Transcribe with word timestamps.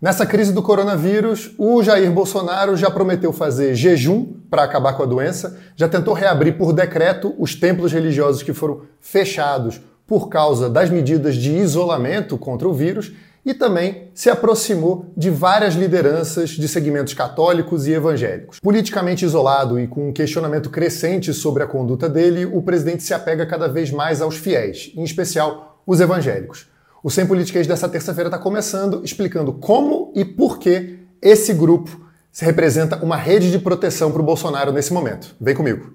Nessa 0.00 0.26
crise 0.26 0.52
do 0.52 0.62
coronavírus, 0.62 1.52
o 1.56 1.82
Jair 1.82 2.10
Bolsonaro 2.10 2.76
já 2.76 2.90
prometeu 2.90 3.32
fazer 3.32 3.74
jejum 3.74 4.34
para 4.50 4.64
acabar 4.64 4.94
com 4.94 5.02
a 5.02 5.06
doença, 5.06 5.58
já 5.76 5.88
tentou 5.88 6.14
reabrir 6.14 6.58
por 6.58 6.72
decreto 6.72 7.34
os 7.38 7.54
templos 7.54 7.92
religiosos 7.92 8.42
que 8.42 8.52
foram 8.52 8.82
fechados 9.00 9.80
por 10.06 10.28
causa 10.28 10.68
das 10.68 10.90
medidas 10.90 11.36
de 11.36 11.52
isolamento 11.56 12.36
contra 12.36 12.68
o 12.68 12.74
vírus 12.74 13.12
e 13.46 13.54
também 13.54 14.10
se 14.14 14.30
aproximou 14.30 15.12
de 15.16 15.30
várias 15.30 15.74
lideranças 15.74 16.50
de 16.50 16.66
segmentos 16.66 17.14
católicos 17.14 17.86
e 17.86 17.92
evangélicos. 17.92 18.58
Politicamente 18.60 19.24
isolado 19.24 19.78
e 19.78 19.86
com 19.86 20.08
um 20.08 20.12
questionamento 20.12 20.70
crescente 20.70 21.32
sobre 21.32 21.62
a 21.62 21.66
conduta 21.66 22.08
dele, 22.08 22.46
o 22.46 22.62
presidente 22.62 23.02
se 23.02 23.12
apega 23.12 23.46
cada 23.46 23.68
vez 23.68 23.90
mais 23.90 24.22
aos 24.22 24.36
fiéis, 24.36 24.92
em 24.96 25.04
especial 25.04 25.82
os 25.86 26.00
evangélicos. 26.00 26.73
O 27.06 27.10
Sem 27.10 27.26
Politiquês 27.26 27.66
dessa 27.66 27.86
terça-feira 27.86 28.28
está 28.28 28.38
começando 28.38 29.02
explicando 29.04 29.52
como 29.52 30.10
e 30.16 30.24
por 30.24 30.58
que 30.58 31.00
esse 31.20 31.52
grupo 31.52 32.00
se 32.32 32.46
representa 32.46 32.96
uma 33.04 33.14
rede 33.14 33.50
de 33.50 33.58
proteção 33.58 34.10
para 34.10 34.22
o 34.22 34.24
Bolsonaro 34.24 34.72
nesse 34.72 34.90
momento. 34.90 35.36
Vem 35.38 35.54
comigo. 35.54 35.92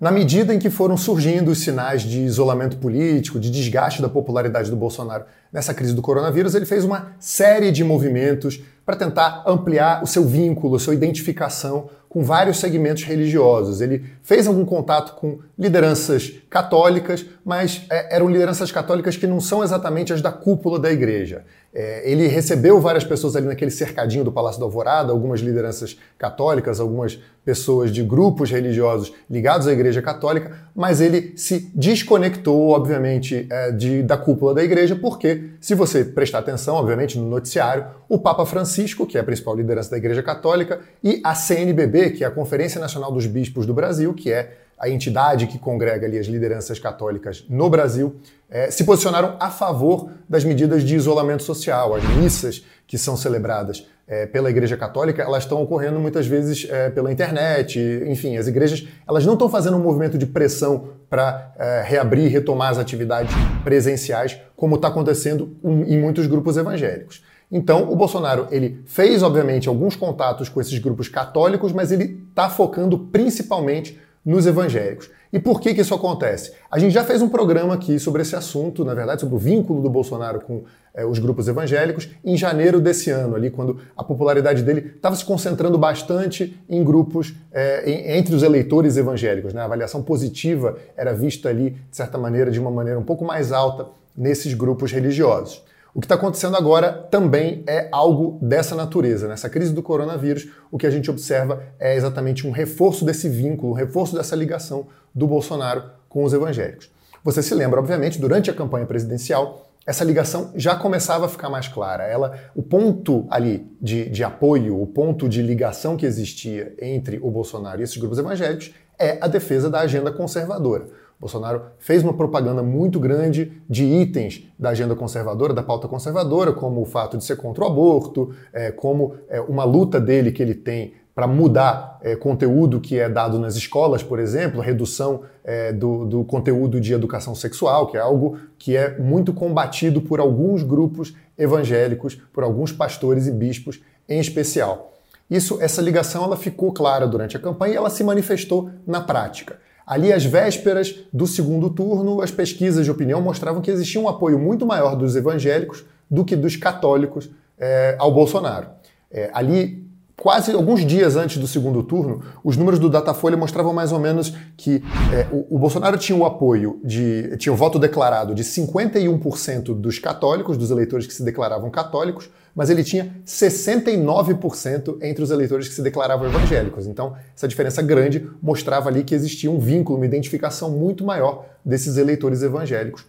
Na 0.00 0.12
medida 0.12 0.54
em 0.54 0.60
que 0.60 0.70
foram 0.70 0.96
surgindo 0.96 1.50
os 1.50 1.58
sinais 1.58 2.02
de 2.02 2.20
isolamento 2.20 2.76
político, 2.76 3.40
de 3.40 3.50
desgaste 3.50 4.00
da 4.00 4.08
popularidade 4.08 4.70
do 4.70 4.76
Bolsonaro 4.76 5.24
nessa 5.52 5.74
crise 5.74 5.94
do 5.94 6.02
coronavírus, 6.02 6.54
ele 6.54 6.66
fez 6.66 6.84
uma 6.84 7.16
série 7.18 7.72
de 7.72 7.82
movimentos 7.82 8.62
para 8.86 8.94
tentar 8.94 9.42
ampliar 9.46 10.04
o 10.04 10.06
seu 10.06 10.24
vínculo, 10.24 10.76
a 10.76 10.78
sua 10.78 10.94
identificação 10.94 11.88
com 12.12 12.22
vários 12.22 12.58
segmentos 12.58 13.04
religiosos. 13.04 13.80
Ele 13.80 14.04
fez 14.22 14.46
algum 14.46 14.66
contato 14.66 15.14
com 15.14 15.38
lideranças 15.58 16.30
católicas, 16.50 17.24
mas 17.42 17.86
é, 17.88 18.14
eram 18.14 18.28
lideranças 18.28 18.70
católicas 18.70 19.16
que 19.16 19.26
não 19.26 19.40
são 19.40 19.64
exatamente 19.64 20.12
as 20.12 20.20
da 20.20 20.30
cúpula 20.30 20.78
da 20.78 20.92
igreja. 20.92 21.42
É, 21.74 22.10
ele 22.10 22.26
recebeu 22.26 22.78
várias 22.78 23.02
pessoas 23.02 23.34
ali 23.34 23.46
naquele 23.46 23.70
cercadinho 23.70 24.22
do 24.22 24.30
Palácio 24.30 24.60
da 24.60 24.66
Alvorada, 24.66 25.10
algumas 25.10 25.40
lideranças 25.40 25.98
católicas, 26.18 26.78
algumas 26.78 27.18
pessoas 27.44 27.90
de 27.90 28.02
grupos 28.02 28.50
religiosos 28.50 29.12
ligados 29.28 29.66
à 29.66 29.72
Igreja 29.72 30.02
Católica, 30.02 30.68
mas 30.74 31.00
ele 31.00 31.32
se 31.34 31.70
desconectou, 31.74 32.68
obviamente, 32.68 33.46
é, 33.50 33.72
de, 33.72 34.02
da 34.02 34.18
cúpula 34.18 34.54
da 34.54 34.62
igreja, 34.62 34.94
porque, 34.94 35.50
se 35.60 35.74
você 35.74 36.04
prestar 36.04 36.40
atenção, 36.40 36.76
obviamente, 36.76 37.18
no 37.18 37.28
noticiário, 37.28 37.86
o 38.08 38.18
Papa 38.18 38.44
Francisco, 38.44 39.06
que 39.06 39.16
é 39.16 39.20
a 39.20 39.24
principal 39.24 39.56
liderança 39.56 39.90
da 39.90 39.96
Igreja 39.96 40.22
Católica, 40.22 40.80
e 41.02 41.20
a 41.24 41.34
CNBB, 41.34 42.10
que 42.10 42.22
é 42.22 42.26
a 42.26 42.30
Conferência 42.30 42.80
Nacional 42.80 43.10
dos 43.10 43.26
Bispos 43.26 43.64
do 43.64 43.74
Brasil, 43.74 44.12
que 44.14 44.30
é 44.30 44.61
a 44.82 44.88
entidade 44.88 45.46
que 45.46 45.60
congrega 45.60 46.08
ali 46.08 46.18
as 46.18 46.26
lideranças 46.26 46.76
católicas 46.76 47.44
no 47.48 47.70
Brasil, 47.70 48.16
é, 48.50 48.68
se 48.68 48.82
posicionaram 48.82 49.36
a 49.38 49.48
favor 49.48 50.10
das 50.28 50.42
medidas 50.42 50.82
de 50.82 50.96
isolamento 50.96 51.44
social. 51.44 51.94
As 51.94 52.02
missas 52.16 52.66
que 52.84 52.98
são 52.98 53.16
celebradas 53.16 53.86
é, 54.08 54.26
pela 54.26 54.50
Igreja 54.50 54.76
Católica, 54.76 55.22
elas 55.22 55.44
estão 55.44 55.62
ocorrendo 55.62 56.00
muitas 56.00 56.26
vezes 56.26 56.66
é, 56.68 56.90
pela 56.90 57.12
internet, 57.12 57.78
enfim, 58.08 58.36
as 58.36 58.48
igrejas 58.48 58.84
elas 59.08 59.24
não 59.24 59.34
estão 59.34 59.48
fazendo 59.48 59.76
um 59.76 59.80
movimento 59.80 60.18
de 60.18 60.26
pressão 60.26 60.88
para 61.08 61.54
é, 61.56 61.84
reabrir 61.86 62.24
e 62.24 62.28
retomar 62.28 62.70
as 62.70 62.78
atividades 62.78 63.32
presenciais, 63.62 64.36
como 64.56 64.74
está 64.74 64.88
acontecendo 64.88 65.56
em 65.62 65.96
muitos 65.96 66.26
grupos 66.26 66.56
evangélicos. 66.56 67.22
Então, 67.50 67.92
o 67.92 67.94
Bolsonaro 67.94 68.48
ele 68.50 68.82
fez, 68.84 69.22
obviamente, 69.22 69.68
alguns 69.68 69.94
contatos 69.94 70.48
com 70.48 70.60
esses 70.60 70.78
grupos 70.78 71.08
católicos, 71.08 71.72
mas 71.72 71.92
ele 71.92 72.26
está 72.30 72.50
focando 72.50 72.98
principalmente 72.98 74.00
nos 74.24 74.46
evangélicos. 74.46 75.10
E 75.32 75.38
por 75.38 75.60
que, 75.60 75.72
que 75.74 75.80
isso 75.80 75.94
acontece? 75.94 76.52
A 76.70 76.78
gente 76.78 76.92
já 76.92 77.02
fez 77.02 77.22
um 77.22 77.28
programa 77.28 77.74
aqui 77.74 77.98
sobre 77.98 78.22
esse 78.22 78.36
assunto, 78.36 78.84
na 78.84 78.92
verdade, 78.92 79.22
sobre 79.22 79.34
o 79.34 79.38
vínculo 79.38 79.80
do 79.80 79.88
Bolsonaro 79.88 80.40
com 80.40 80.64
é, 80.94 81.06
os 81.06 81.18
grupos 81.18 81.48
evangélicos, 81.48 82.10
em 82.22 82.36
janeiro 82.36 82.80
desse 82.80 83.10
ano, 83.10 83.34
ali, 83.34 83.50
quando 83.50 83.80
a 83.96 84.04
popularidade 84.04 84.62
dele 84.62 84.92
estava 84.94 85.16
se 85.16 85.24
concentrando 85.24 85.78
bastante 85.78 86.60
em 86.68 86.84
grupos 86.84 87.34
é, 87.50 87.90
em, 87.90 88.18
entre 88.18 88.34
os 88.34 88.42
eleitores 88.42 88.96
evangélicos. 88.98 89.54
Né? 89.54 89.62
A 89.62 89.64
avaliação 89.64 90.02
positiva 90.02 90.76
era 90.96 91.14
vista 91.14 91.48
ali, 91.48 91.70
de 91.70 91.96
certa 91.96 92.18
maneira, 92.18 92.50
de 92.50 92.60
uma 92.60 92.70
maneira 92.70 92.98
um 92.98 93.04
pouco 93.04 93.24
mais 93.24 93.52
alta 93.52 93.86
nesses 94.14 94.52
grupos 94.52 94.92
religiosos. 94.92 95.62
O 95.94 96.00
que 96.00 96.06
está 96.06 96.14
acontecendo 96.14 96.56
agora 96.56 96.90
também 96.90 97.62
é 97.66 97.88
algo 97.92 98.38
dessa 98.40 98.74
natureza. 98.74 99.28
Nessa 99.28 99.50
crise 99.50 99.74
do 99.74 99.82
coronavírus, 99.82 100.48
o 100.70 100.78
que 100.78 100.86
a 100.86 100.90
gente 100.90 101.10
observa 101.10 101.62
é 101.78 101.94
exatamente 101.94 102.46
um 102.46 102.50
reforço 102.50 103.04
desse 103.04 103.28
vínculo, 103.28 103.72
um 103.72 103.76
reforço 103.76 104.16
dessa 104.16 104.34
ligação 104.34 104.86
do 105.14 105.26
Bolsonaro 105.26 105.84
com 106.08 106.24
os 106.24 106.32
evangélicos. 106.32 106.90
Você 107.22 107.42
se 107.42 107.54
lembra, 107.54 107.78
obviamente, 107.78 108.18
durante 108.18 108.50
a 108.50 108.54
campanha 108.54 108.86
presidencial, 108.86 109.68
essa 109.86 110.02
ligação 110.02 110.50
já 110.54 110.74
começava 110.74 111.26
a 111.26 111.28
ficar 111.28 111.50
mais 111.50 111.68
clara. 111.68 112.04
Ela, 112.04 112.38
o 112.54 112.62
ponto 112.62 113.26
ali 113.28 113.70
de, 113.78 114.08
de 114.08 114.24
apoio, 114.24 114.80
o 114.80 114.86
ponto 114.86 115.28
de 115.28 115.42
ligação 115.42 115.96
que 115.96 116.06
existia 116.06 116.74
entre 116.80 117.18
o 117.22 117.30
Bolsonaro 117.30 117.80
e 117.80 117.84
esses 117.84 117.98
grupos 117.98 118.18
evangélicos 118.18 118.72
é 118.98 119.18
a 119.20 119.28
defesa 119.28 119.68
da 119.68 119.80
agenda 119.80 120.10
conservadora. 120.10 120.86
Bolsonaro 121.22 121.62
fez 121.78 122.02
uma 122.02 122.12
propaganda 122.12 122.64
muito 122.64 122.98
grande 122.98 123.52
de 123.70 123.84
itens 123.84 124.44
da 124.58 124.70
agenda 124.70 124.96
conservadora, 124.96 125.54
da 125.54 125.62
pauta 125.62 125.86
conservadora, 125.86 126.52
como 126.52 126.82
o 126.82 126.84
fato 126.84 127.16
de 127.16 127.24
ser 127.24 127.36
contra 127.36 127.62
o 127.62 127.66
aborto, 127.68 128.34
é, 128.52 128.72
como 128.72 129.14
é, 129.28 129.40
uma 129.40 129.62
luta 129.62 130.00
dele 130.00 130.32
que 130.32 130.42
ele 130.42 130.52
tem 130.52 130.94
para 131.14 131.28
mudar 131.28 132.00
é, 132.02 132.16
conteúdo 132.16 132.80
que 132.80 132.98
é 132.98 133.08
dado 133.08 133.38
nas 133.38 133.54
escolas, 133.54 134.02
por 134.02 134.18
exemplo, 134.18 134.60
redução 134.60 135.22
é, 135.44 135.72
do, 135.72 136.04
do, 136.06 136.24
conteúdo 136.24 136.80
de 136.80 136.92
educação 136.92 137.36
sexual, 137.36 137.86
que 137.86 137.96
é 137.96 138.00
algo 138.00 138.36
que 138.58 138.76
é 138.76 138.98
muito 138.98 139.32
combatido 139.32 140.00
por 140.00 140.18
alguns 140.18 140.64
grupos 140.64 141.14
evangélicos, 141.38 142.16
por 142.32 142.42
alguns 142.42 142.72
pastores 142.72 143.28
e 143.28 143.30
bispos 143.30 143.80
em 144.08 144.18
especial. 144.18 144.92
Isso, 145.30 145.58
essa 145.62 145.80
ligação, 145.80 146.24
ela 146.24 146.36
ficou 146.36 146.72
clara 146.72 147.06
durante 147.06 147.36
a 147.36 147.40
campanha 147.40 147.74
e 147.74 147.76
ela 147.76 147.90
se 147.90 148.02
manifestou 148.02 148.70
na 148.84 149.00
prática. 149.00 149.58
Ali, 149.86 150.12
às 150.12 150.24
vésperas 150.24 150.94
do 151.12 151.26
segundo 151.26 151.68
turno, 151.70 152.20
as 152.20 152.30
pesquisas 152.30 152.84
de 152.84 152.90
opinião 152.90 153.20
mostravam 153.20 153.60
que 153.60 153.70
existia 153.70 154.00
um 154.00 154.08
apoio 154.08 154.38
muito 154.38 154.64
maior 154.64 154.96
dos 154.96 155.16
evangélicos 155.16 155.84
do 156.10 156.24
que 156.24 156.36
dos 156.36 156.56
católicos 156.56 157.30
é, 157.58 157.96
ao 157.98 158.12
Bolsonaro. 158.12 158.68
É, 159.10 159.30
ali, 159.32 159.86
quase 160.16 160.52
alguns 160.52 160.84
dias 160.86 161.16
antes 161.16 161.38
do 161.38 161.46
segundo 161.46 161.82
turno, 161.82 162.22
os 162.44 162.56
números 162.56 162.78
do 162.78 162.88
Datafolha 162.88 163.36
mostravam 163.36 163.72
mais 163.72 163.92
ou 163.92 163.98
menos 163.98 164.34
que 164.56 164.82
é, 165.12 165.26
o, 165.32 165.56
o, 165.56 165.58
Bolsonaro 165.58 165.98
tinha 165.98 166.16
o 166.16 166.24
apoio 166.24 166.80
de. 166.84 167.36
tinha 167.38 167.52
o 167.52 167.56
voto 167.56 167.78
declarado 167.78 168.34
de 168.34 168.44
51% 168.44 169.74
dos 169.74 169.98
católicos, 169.98 170.56
dos 170.56 170.70
eleitores 170.70 171.06
que 171.06 171.12
se 171.14 171.24
declaravam 171.24 171.70
católicos, 171.70 172.30
mas 172.54 172.70
ele 172.70 172.84
tinha 172.84 173.14
69% 173.26 174.98
entre 175.02 175.22
os 175.22 175.30
eleitores 175.30 175.68
que 175.68 175.74
se 175.74 175.82
declaravam 175.82 176.26
evangélicos. 176.26 176.86
Então, 176.86 177.16
essa 177.34 177.48
diferença 177.48 177.82
grande 177.82 178.28
mostrava 178.42 178.88
ali 178.88 179.04
que 179.04 179.14
existia 179.14 179.50
um 179.50 179.58
vínculo, 179.58 179.98
uma 179.98 180.06
identificação 180.06 180.70
muito 180.70 181.04
maior 181.04 181.46
desses 181.64 181.96
eleitores 181.96 182.42
evangélicos 182.42 183.04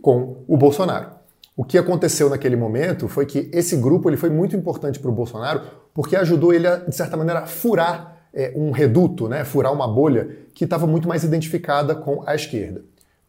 com 0.00 0.36
o 0.46 0.56
Bolsonaro. 0.56 1.10
O 1.56 1.64
que 1.64 1.78
aconteceu 1.78 2.28
naquele 2.28 2.56
momento 2.56 3.08
foi 3.08 3.24
que 3.24 3.48
esse 3.52 3.76
grupo 3.76 4.10
ele 4.10 4.16
foi 4.16 4.28
muito 4.28 4.54
importante 4.54 4.98
para 4.98 5.10
o 5.10 5.14
Bolsonaro 5.14 5.62
porque 5.94 6.14
ajudou 6.14 6.52
ele 6.52 6.66
a, 6.66 6.76
de 6.76 6.94
certa 6.94 7.16
maneira, 7.16 7.40
a 7.40 7.46
furar 7.46 8.18
é, 8.34 8.52
um 8.54 8.70
reduto, 8.70 9.28
né, 9.28 9.44
furar 9.44 9.72
uma 9.72 9.88
bolha 9.88 10.28
que 10.52 10.64
estava 10.64 10.86
muito 10.86 11.08
mais 11.08 11.24
identificada 11.24 11.94
com 11.94 12.22
a 12.26 12.34
esquerda. 12.34 12.80
O 12.80 12.82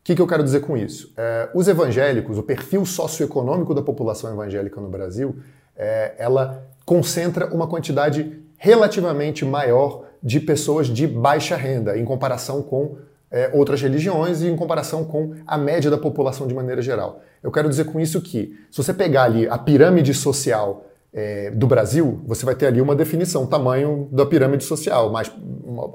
que, 0.04 0.16
que 0.16 0.22
eu 0.22 0.28
quero 0.28 0.44
dizer 0.44 0.60
com 0.60 0.76
isso? 0.76 1.14
É, 1.16 1.50
os 1.54 1.68
evangélicos, 1.70 2.38
o 2.38 2.44
perfil 2.44 2.86
socioeconômico 2.86 3.74
da 3.74 3.82
população 3.82 4.32
evangélica 4.32 4.82
no 4.82 4.90
Brasil, 4.90 5.38
é, 5.78 6.14
ela 6.18 6.64
concentra 6.86 7.54
uma 7.54 7.68
quantidade 7.68 8.40
relativamente 8.58 9.46
maior 9.46 10.06
de 10.22 10.40
pessoas 10.40 10.88
de 10.88 11.06
baixa 11.06 11.56
renda 11.56 11.98
em 11.98 12.04
comparação 12.04 12.62
com 12.62 12.98
é, 13.30 13.50
outras 13.54 13.82
religiões 13.82 14.42
e 14.42 14.48
em 14.48 14.56
comparação 14.56 15.04
com 15.04 15.36
a 15.46 15.58
média 15.58 15.92
da 15.92 15.98
população 15.98 16.48
de 16.48 16.54
maneira 16.54 16.82
geral. 16.82 17.22
Eu 17.44 17.52
quero 17.52 17.70
dizer 17.70 17.86
com 17.86 18.00
isso 18.00 18.22
que, 18.22 18.58
se 18.72 18.82
você 18.82 18.94
pegar 18.94 19.24
ali 19.24 19.48
a 19.48 19.58
pirâmide 19.58 20.14
social 20.14 20.86
é, 21.14 21.52
do 21.52 21.68
Brasil, 21.68 22.22
você 22.26 22.46
vai 22.46 22.56
ter 22.56 22.68
ali 22.68 22.82
uma 22.82 22.96
definição, 22.96 23.46
tamanho 23.46 24.08
da 24.12 24.26
pirâmide 24.26 24.64
social, 24.64 25.12
mas 25.12 25.32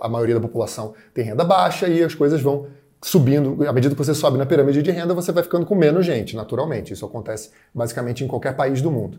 a 0.00 0.08
maioria 0.08 0.34
da 0.34 0.40
população 0.40 0.94
tem 1.12 1.24
renda 1.24 1.44
baixa 1.44 1.88
e 1.88 2.02
as 2.02 2.14
coisas 2.14 2.40
vão 2.40 2.66
subindo, 3.02 3.66
à 3.66 3.72
medida 3.72 3.94
que 3.94 4.04
você 4.04 4.14
sobe 4.14 4.38
na 4.38 4.46
pirâmide 4.46 4.80
de 4.80 4.90
renda, 4.90 5.12
você 5.12 5.32
vai 5.32 5.42
ficando 5.42 5.66
com 5.66 5.74
menos 5.74 6.06
gente, 6.06 6.36
naturalmente. 6.36 6.92
Isso 6.92 7.04
acontece 7.04 7.50
basicamente 7.74 8.22
em 8.22 8.28
qualquer 8.28 8.54
país 8.54 8.80
do 8.80 8.90
mundo. 8.90 9.18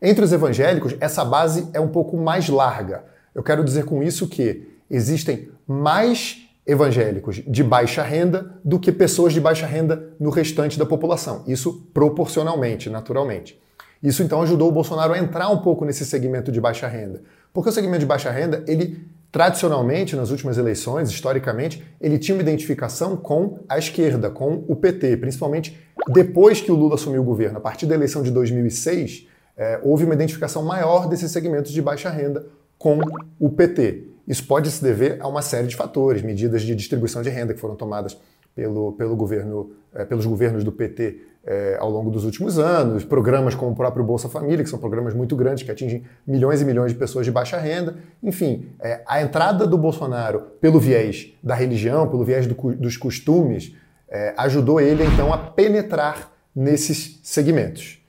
Entre 0.00 0.24
os 0.24 0.32
evangélicos, 0.32 0.94
essa 1.00 1.24
base 1.24 1.68
é 1.72 1.80
um 1.80 1.88
pouco 1.88 2.16
mais 2.16 2.48
larga. 2.48 3.04
Eu 3.34 3.42
quero 3.42 3.64
dizer 3.64 3.84
com 3.84 4.02
isso 4.02 4.28
que 4.28 4.68
existem 4.90 5.48
mais 5.66 6.42
evangélicos 6.66 7.42
de 7.46 7.62
baixa 7.62 8.02
renda 8.02 8.54
do 8.64 8.78
que 8.78 8.90
pessoas 8.90 9.32
de 9.32 9.40
baixa 9.40 9.66
renda 9.66 10.10
no 10.18 10.30
restante 10.30 10.78
da 10.78 10.84
população. 10.84 11.44
Isso 11.46 11.88
proporcionalmente, 11.94 12.90
naturalmente. 12.90 13.60
Isso 14.02 14.22
então 14.22 14.42
ajudou 14.42 14.68
o 14.68 14.72
Bolsonaro 14.72 15.14
a 15.14 15.18
entrar 15.18 15.48
um 15.48 15.58
pouco 15.58 15.84
nesse 15.84 16.04
segmento 16.04 16.52
de 16.52 16.60
baixa 16.60 16.86
renda. 16.86 17.22
Porque 17.52 17.70
o 17.70 17.72
segmento 17.72 18.00
de 18.00 18.06
baixa 18.06 18.30
renda, 18.30 18.62
ele 18.66 19.08
tradicionalmente, 19.32 20.16
nas 20.16 20.30
últimas 20.30 20.56
eleições, 20.56 21.10
historicamente, 21.10 21.84
ele 22.00 22.18
tinha 22.18 22.34
uma 22.34 22.42
identificação 22.42 23.16
com 23.16 23.60
a 23.68 23.78
esquerda, 23.78 24.30
com 24.30 24.64
o 24.66 24.74
PT, 24.74 25.16
principalmente 25.18 25.78
depois 26.08 26.60
que 26.60 26.70
o 26.70 26.74
Lula 26.74 26.94
assumiu 26.94 27.22
o 27.22 27.24
governo. 27.24 27.58
A 27.58 27.60
partir 27.60 27.86
da 27.86 27.94
eleição 27.94 28.22
de 28.22 28.30
2006, 28.30 29.26
é, 29.56 29.80
houve 29.82 30.04
uma 30.04 30.14
identificação 30.14 30.62
maior 30.62 31.08
desses 31.08 31.30
segmentos 31.30 31.72
de 31.72 31.80
baixa 31.80 32.10
renda 32.10 32.46
com 32.78 33.00
o 33.38 33.48
PT. 33.48 34.04
Isso 34.28 34.46
pode 34.46 34.70
se 34.70 34.82
dever 34.82 35.18
a 35.20 35.28
uma 35.28 35.40
série 35.40 35.66
de 35.66 35.76
fatores, 35.76 36.22
medidas 36.22 36.62
de 36.62 36.74
distribuição 36.74 37.22
de 37.22 37.30
renda 37.30 37.54
que 37.54 37.60
foram 37.60 37.76
tomadas 37.76 38.16
pelo, 38.54 38.92
pelo 38.92 39.14
governo, 39.14 39.70
é, 39.94 40.04
pelos 40.04 40.26
governos 40.26 40.64
do 40.64 40.72
PT 40.72 41.20
é, 41.46 41.76
ao 41.78 41.88
longo 41.88 42.10
dos 42.10 42.24
últimos 42.24 42.58
anos, 42.58 43.04
programas 43.04 43.54
como 43.54 43.70
o 43.70 43.74
próprio 43.74 44.04
Bolsa 44.04 44.28
Família, 44.28 44.64
que 44.64 44.68
são 44.68 44.78
programas 44.78 45.14
muito 45.14 45.36
grandes 45.36 45.62
que 45.62 45.70
atingem 45.70 46.02
milhões 46.26 46.60
e 46.60 46.64
milhões 46.64 46.92
de 46.92 46.98
pessoas 46.98 47.24
de 47.24 47.30
baixa 47.30 47.56
renda. 47.56 47.96
Enfim, 48.20 48.70
é, 48.80 49.02
a 49.06 49.22
entrada 49.22 49.66
do 49.66 49.78
Bolsonaro 49.78 50.40
pelo 50.60 50.80
viés 50.80 51.32
da 51.42 51.54
religião, 51.54 52.08
pelo 52.08 52.24
viés 52.24 52.46
do, 52.46 52.54
dos 52.74 52.96
costumes, 52.96 53.72
é, 54.08 54.34
ajudou 54.36 54.80
ele 54.80 55.04
então 55.04 55.32
a 55.32 55.38
penetrar 55.38 56.32
nesses 56.54 57.20
segmentos. 57.22 58.00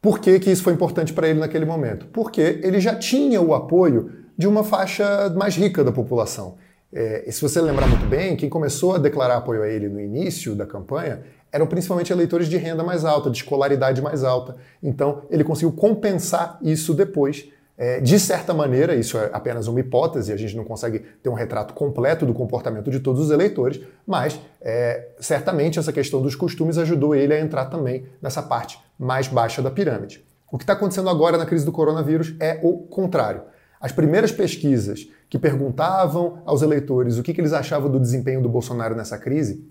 Por 0.00 0.20
que, 0.20 0.38
que 0.38 0.50
isso 0.50 0.62
foi 0.62 0.72
importante 0.72 1.12
para 1.12 1.28
ele 1.28 1.40
naquele 1.40 1.64
momento? 1.64 2.06
Porque 2.06 2.60
ele 2.62 2.80
já 2.80 2.94
tinha 2.94 3.40
o 3.40 3.52
apoio 3.54 4.12
de 4.36 4.46
uma 4.46 4.62
faixa 4.62 5.28
mais 5.30 5.56
rica 5.56 5.82
da 5.82 5.90
população. 5.90 6.56
É, 6.92 7.28
se 7.30 7.42
você 7.42 7.60
lembrar 7.60 7.86
muito 7.88 8.06
bem, 8.06 8.36
quem 8.36 8.48
começou 8.48 8.94
a 8.94 8.98
declarar 8.98 9.36
apoio 9.36 9.62
a 9.62 9.68
ele 9.68 9.88
no 9.88 10.00
início 10.00 10.54
da 10.54 10.64
campanha 10.64 11.22
eram 11.50 11.66
principalmente 11.66 12.12
eleitores 12.12 12.48
de 12.48 12.56
renda 12.56 12.84
mais 12.84 13.04
alta, 13.04 13.30
de 13.30 13.38
escolaridade 13.38 14.00
mais 14.00 14.22
alta. 14.22 14.56
Então, 14.82 15.22
ele 15.30 15.42
conseguiu 15.42 15.72
compensar 15.72 16.58
isso 16.62 16.94
depois. 16.94 17.48
É, 17.80 18.00
de 18.00 18.18
certa 18.18 18.52
maneira, 18.52 18.96
isso 18.96 19.16
é 19.16 19.30
apenas 19.32 19.68
uma 19.68 19.78
hipótese, 19.78 20.32
a 20.32 20.36
gente 20.36 20.56
não 20.56 20.64
consegue 20.64 20.98
ter 21.22 21.28
um 21.28 21.34
retrato 21.34 21.72
completo 21.72 22.26
do 22.26 22.34
comportamento 22.34 22.90
de 22.90 22.98
todos 22.98 23.22
os 23.22 23.30
eleitores, 23.30 23.80
mas 24.04 24.40
é, 24.60 25.10
certamente 25.20 25.78
essa 25.78 25.92
questão 25.92 26.20
dos 26.20 26.34
costumes 26.34 26.76
ajudou 26.76 27.14
ele 27.14 27.32
a 27.32 27.40
entrar 27.40 27.66
também 27.66 28.06
nessa 28.20 28.42
parte 28.42 28.80
mais 28.98 29.28
baixa 29.28 29.62
da 29.62 29.70
pirâmide. 29.70 30.24
O 30.50 30.58
que 30.58 30.64
está 30.64 30.72
acontecendo 30.72 31.08
agora 31.08 31.38
na 31.38 31.46
crise 31.46 31.64
do 31.64 31.70
coronavírus 31.70 32.34
é 32.40 32.58
o 32.64 32.78
contrário. 32.78 33.42
As 33.80 33.92
primeiras 33.92 34.32
pesquisas 34.32 35.08
que 35.30 35.38
perguntavam 35.38 36.42
aos 36.44 36.62
eleitores 36.62 37.16
o 37.16 37.22
que, 37.22 37.32
que 37.32 37.40
eles 37.40 37.52
achavam 37.52 37.88
do 37.88 38.00
desempenho 38.00 38.42
do 38.42 38.48
Bolsonaro 38.48 38.96
nessa 38.96 39.16
crise, 39.16 39.64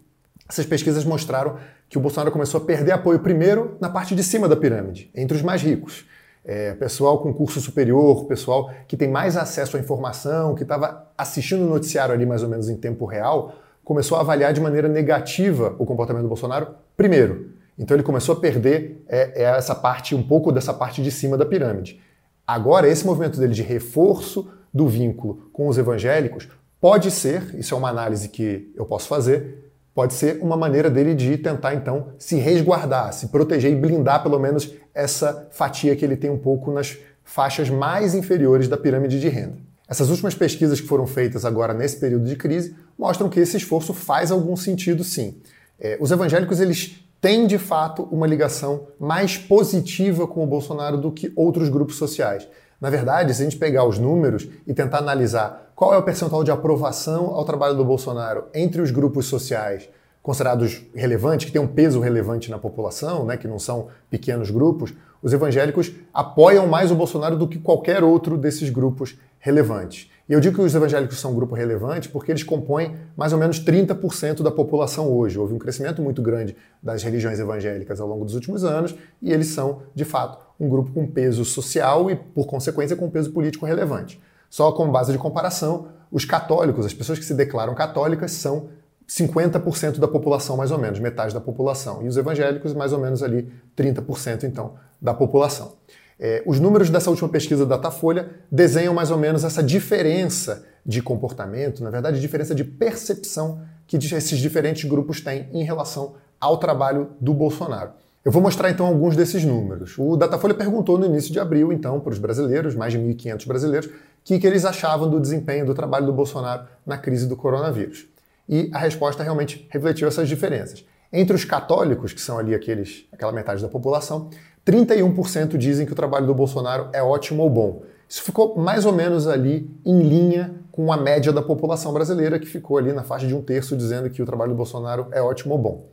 essas 0.47 0.65
pesquisas 0.65 1.03
mostraram 1.03 1.57
que 1.89 1.97
o 1.97 2.01
Bolsonaro 2.01 2.31
começou 2.31 2.61
a 2.61 2.63
perder 2.63 2.93
apoio 2.93 3.19
primeiro 3.19 3.75
na 3.81 3.89
parte 3.89 4.15
de 4.15 4.23
cima 4.23 4.47
da 4.47 4.55
pirâmide, 4.55 5.11
entre 5.13 5.35
os 5.35 5.43
mais 5.43 5.61
ricos. 5.61 6.05
É, 6.49 6.73
pessoal 6.75 7.17
com 7.19 7.33
curso 7.33 7.59
superior, 7.59 8.23
pessoal 8.23 8.71
que 8.87 8.95
tem 8.95 9.09
mais 9.09 9.35
acesso 9.35 9.75
à 9.75 9.79
informação, 9.81 10.55
que 10.55 10.63
estava 10.63 11.11
assistindo 11.17 11.65
o 11.65 11.69
noticiário 11.69 12.15
ali 12.15 12.25
mais 12.25 12.41
ou 12.41 12.47
menos 12.47 12.69
em 12.69 12.77
tempo 12.77 13.05
real, 13.05 13.53
começou 13.83 14.17
a 14.17 14.21
avaliar 14.21 14.53
de 14.53 14.61
maneira 14.61 14.87
negativa 14.87 15.75
o 15.77 15.85
comportamento 15.85 16.23
do 16.23 16.29
Bolsonaro 16.29 16.69
primeiro. 16.95 17.51
Então 17.77 17.97
ele 17.97 18.03
começou 18.03 18.33
a 18.33 18.39
perder 18.39 19.03
é, 19.09 19.43
é 19.43 19.45
essa 19.57 19.75
parte, 19.75 20.15
um 20.15 20.23
pouco 20.23 20.49
dessa 20.49 20.73
parte 20.73 21.03
de 21.03 21.11
cima 21.11 21.35
da 21.35 21.45
pirâmide. 21.45 22.01
Agora, 22.47 22.87
esse 22.87 23.05
movimento 23.05 23.37
dele 23.37 23.53
de 23.53 23.61
reforço 23.61 24.49
do 24.73 24.87
vínculo 24.87 25.49
com 25.51 25.67
os 25.67 25.77
evangélicos 25.77 26.47
pode 26.79 27.11
ser, 27.11 27.53
isso 27.55 27.75
é 27.75 27.77
uma 27.77 27.89
análise 27.89 28.29
que 28.29 28.71
eu 28.73 28.85
posso 28.85 29.09
fazer, 29.09 29.66
pode 29.97 30.13
ser 30.13 30.37
uma 30.43 30.55
maneira 30.55 30.91
dele 30.91 31.15
de 31.15 31.39
tentar 31.39 31.73
então 31.73 32.09
se 32.19 32.35
resguardar, 32.35 33.11
se 33.13 33.29
proteger 33.29 33.71
e 33.71 33.75
blindar 33.75 34.21
pelo 34.21 34.37
menos 34.37 34.71
essa 34.93 35.47
fatia 35.49 35.95
que 35.95 36.05
ele 36.05 36.15
tem 36.15 36.29
um 36.29 36.37
pouco 36.37 36.71
nas 36.71 36.95
faixas 37.23 37.67
mais 37.67 38.13
inferiores 38.13 38.67
da 38.67 38.77
pirâmide 38.77 39.19
de 39.19 39.27
renda. 39.27 39.57
Essas 39.89 40.11
últimas 40.11 40.35
pesquisas 40.35 40.79
que 40.79 40.85
foram 40.85 41.07
feitas 41.07 41.45
agora 41.45 41.73
nesse 41.73 41.99
período 41.99 42.25
de 42.25 42.35
crise 42.35 42.75
mostram 42.95 43.27
que 43.27 43.39
esse 43.39 43.57
esforço 43.57 43.91
faz 43.91 44.29
algum 44.29 44.55
sentido 44.55 45.03
sim. 45.03 45.41
É, 45.79 45.97
os 45.99 46.11
evangélicos 46.11 46.59
eles 46.59 47.03
tem 47.19 47.47
de 47.47 47.57
fato 47.57 48.03
uma 48.11 48.27
ligação 48.27 48.89
mais 48.99 49.35
positiva 49.35 50.27
com 50.27 50.43
o 50.43 50.47
Bolsonaro 50.47 50.99
do 50.99 51.11
que 51.11 51.33
outros 51.35 51.69
grupos 51.69 51.95
sociais. 51.95 52.47
Na 52.79 52.89
verdade, 52.89 53.33
se 53.33 53.41
a 53.41 53.45
gente 53.45 53.57
pegar 53.57 53.85
os 53.85 53.97
números 53.97 54.47
e 54.65 54.73
tentar 54.73 54.99
analisar 54.99 55.71
qual 55.75 55.93
é 55.93 55.97
o 55.97 56.03
percentual 56.03 56.43
de 56.43 56.51
aprovação 56.51 57.27
ao 57.35 57.43
trabalho 57.43 57.75
do 57.75 57.83
Bolsonaro 57.83 58.45
entre 58.53 58.81
os 58.81 58.91
grupos 58.91 59.25
sociais 59.25 59.89
considerados 60.21 60.83
relevantes, 60.93 61.45
que 61.45 61.53
têm 61.53 61.61
um 61.61 61.67
peso 61.67 62.01
relevante 62.01 62.51
na 62.51 62.59
população, 62.59 63.25
né, 63.25 63.37
que 63.37 63.47
não 63.47 63.57
são 63.57 63.87
pequenos 64.09 64.51
grupos, 64.51 64.93
os 65.23 65.31
evangélicos 65.31 65.91
apoiam 66.13 66.67
mais 66.67 66.91
o 66.91 66.95
Bolsonaro 66.95 67.37
do 67.37 67.47
que 67.47 67.57
qualquer 67.57 68.03
outro 68.03 68.37
desses 68.37 68.69
grupos 68.69 69.17
relevantes. 69.39 70.11
E 70.29 70.33
eu 70.33 70.41
digo 70.41 70.55
que 70.55 70.61
os 70.61 70.75
evangélicos 70.75 71.19
são 71.19 71.31
um 71.31 71.35
grupo 71.35 71.55
relevante 71.55 72.09
porque 72.09 72.31
eles 72.31 72.43
compõem 72.43 72.97
mais 73.15 73.31
ou 73.31 73.39
menos 73.39 73.63
30% 73.63 74.43
da 74.43 74.51
população 74.51 75.09
hoje. 75.09 75.39
Houve 75.39 75.53
um 75.53 75.57
crescimento 75.57 76.01
muito 76.01 76.21
grande 76.21 76.55
das 76.83 77.01
religiões 77.01 77.39
evangélicas 77.39 78.01
ao 78.01 78.07
longo 78.07 78.25
dos 78.25 78.35
últimos 78.35 78.65
anos 78.65 78.93
e 79.21 79.31
eles 79.31 79.47
são, 79.47 79.83
de 79.95 80.03
fato, 80.03 80.37
um 80.59 80.67
grupo 80.67 80.91
com 80.91 81.07
peso 81.07 81.45
social 81.45 82.11
e, 82.11 82.15
por 82.15 82.45
consequência, 82.45 82.95
com 82.95 83.09
peso 83.09 83.31
político 83.31 83.65
relevante. 83.65 84.21
Só 84.49 84.71
como 84.73 84.91
base 84.91 85.13
de 85.13 85.17
comparação, 85.17 85.87
os 86.11 86.25
católicos, 86.25 86.85
as 86.85 86.93
pessoas 86.93 87.19
que 87.19 87.25
se 87.25 87.33
declaram 87.33 87.73
católicas, 87.73 88.31
são 88.31 88.69
50% 89.07 89.99
da 89.99 90.07
população, 90.07 90.57
mais 90.57 90.71
ou 90.71 90.77
menos, 90.77 90.99
metade 90.99 91.33
da 91.33 91.39
população. 91.39 92.03
E 92.03 92.07
os 92.07 92.17
evangélicos, 92.17 92.73
mais 92.73 92.91
ou 92.91 92.99
menos 92.99 93.23
ali 93.23 93.49
30%, 93.77 94.43
então, 94.43 94.73
da 95.01 95.13
população. 95.13 95.73
É, 96.19 96.41
os 96.45 96.59
números 96.59 96.89
dessa 96.89 97.09
última 97.09 97.29
pesquisa 97.29 97.65
da 97.65 97.75
Datafolha 97.75 98.29
desenham 98.51 98.93
mais 98.93 99.11
ou 99.11 99.17
menos 99.17 99.43
essa 99.43 99.61
diferença 99.61 100.65
de 100.85 101.01
comportamento, 101.01 101.83
na 101.83 101.89
verdade, 101.89 102.19
diferença 102.19 102.55
de 102.55 102.63
percepção 102.63 103.61
que 103.85 103.97
esses 103.97 104.39
diferentes 104.39 104.89
grupos 104.89 105.21
têm 105.21 105.47
em 105.53 105.63
relação 105.63 106.15
ao 106.39 106.57
trabalho 106.57 107.09
do 107.19 107.33
Bolsonaro. 107.33 107.91
Eu 108.23 108.31
vou 108.31 108.41
mostrar 108.41 108.69
então 108.69 108.85
alguns 108.85 109.15
desses 109.15 109.45
números. 109.45 109.97
O 109.97 110.17
Datafolha 110.17 110.53
perguntou 110.53 110.97
no 110.97 111.05
início 111.05 111.31
de 111.31 111.39
abril, 111.39 111.71
então, 111.71 111.99
para 111.99 112.11
os 112.11 112.19
brasileiros, 112.19 112.75
mais 112.75 112.91
de 112.91 112.99
1.500 112.99 113.47
brasileiros, 113.47 113.87
o 113.87 113.91
que, 114.23 114.39
que 114.39 114.45
eles 114.45 114.65
achavam 114.65 115.09
do 115.09 115.19
desempenho 115.19 115.65
do 115.65 115.73
trabalho 115.73 116.05
do 116.05 116.13
Bolsonaro 116.13 116.67
na 116.85 116.97
crise 116.97 117.25
do 117.25 117.37
coronavírus. 117.37 118.05
E 118.49 118.69
a 118.73 118.79
resposta 118.79 119.23
realmente 119.23 119.65
refletiu 119.69 120.07
essas 120.07 120.27
diferenças. 120.27 120.83
Entre 121.11 121.35
os 121.35 121.45
católicos, 121.45 122.13
que 122.13 122.21
são 122.21 122.37
ali 122.37 122.53
aqueles, 122.53 123.05
aquela 123.11 123.31
metade 123.31 123.61
da 123.61 123.67
população, 123.67 124.29
31% 124.65 125.57
dizem 125.57 125.85
que 125.85 125.93
o 125.93 125.95
trabalho 125.95 126.27
do 126.27 126.35
Bolsonaro 126.35 126.89
é 126.91 127.01
ótimo 127.01 127.43
ou 127.43 127.49
bom. 127.49 127.83
Isso 128.09 128.21
ficou 128.21 128.57
mais 128.57 128.85
ou 128.85 128.93
menos 128.93 129.27
ali 129.27 129.69
em 129.85 130.01
linha 130.01 130.55
com 130.71 130.91
a 130.91 130.97
média 130.97 131.33
da 131.33 131.41
população 131.41 131.93
brasileira, 131.93 132.37
que 132.37 132.45
ficou 132.45 132.77
ali 132.77 132.93
na 132.93 133.03
faixa 133.03 133.25
de 133.25 133.35
um 133.35 133.41
terço 133.41 133.75
dizendo 133.75 134.09
que 134.09 134.21
o 134.21 134.25
trabalho 134.25 134.51
do 134.51 134.57
Bolsonaro 134.57 135.07
é 135.11 135.21
ótimo 135.21 135.53
ou 135.53 135.59
bom. 135.59 135.89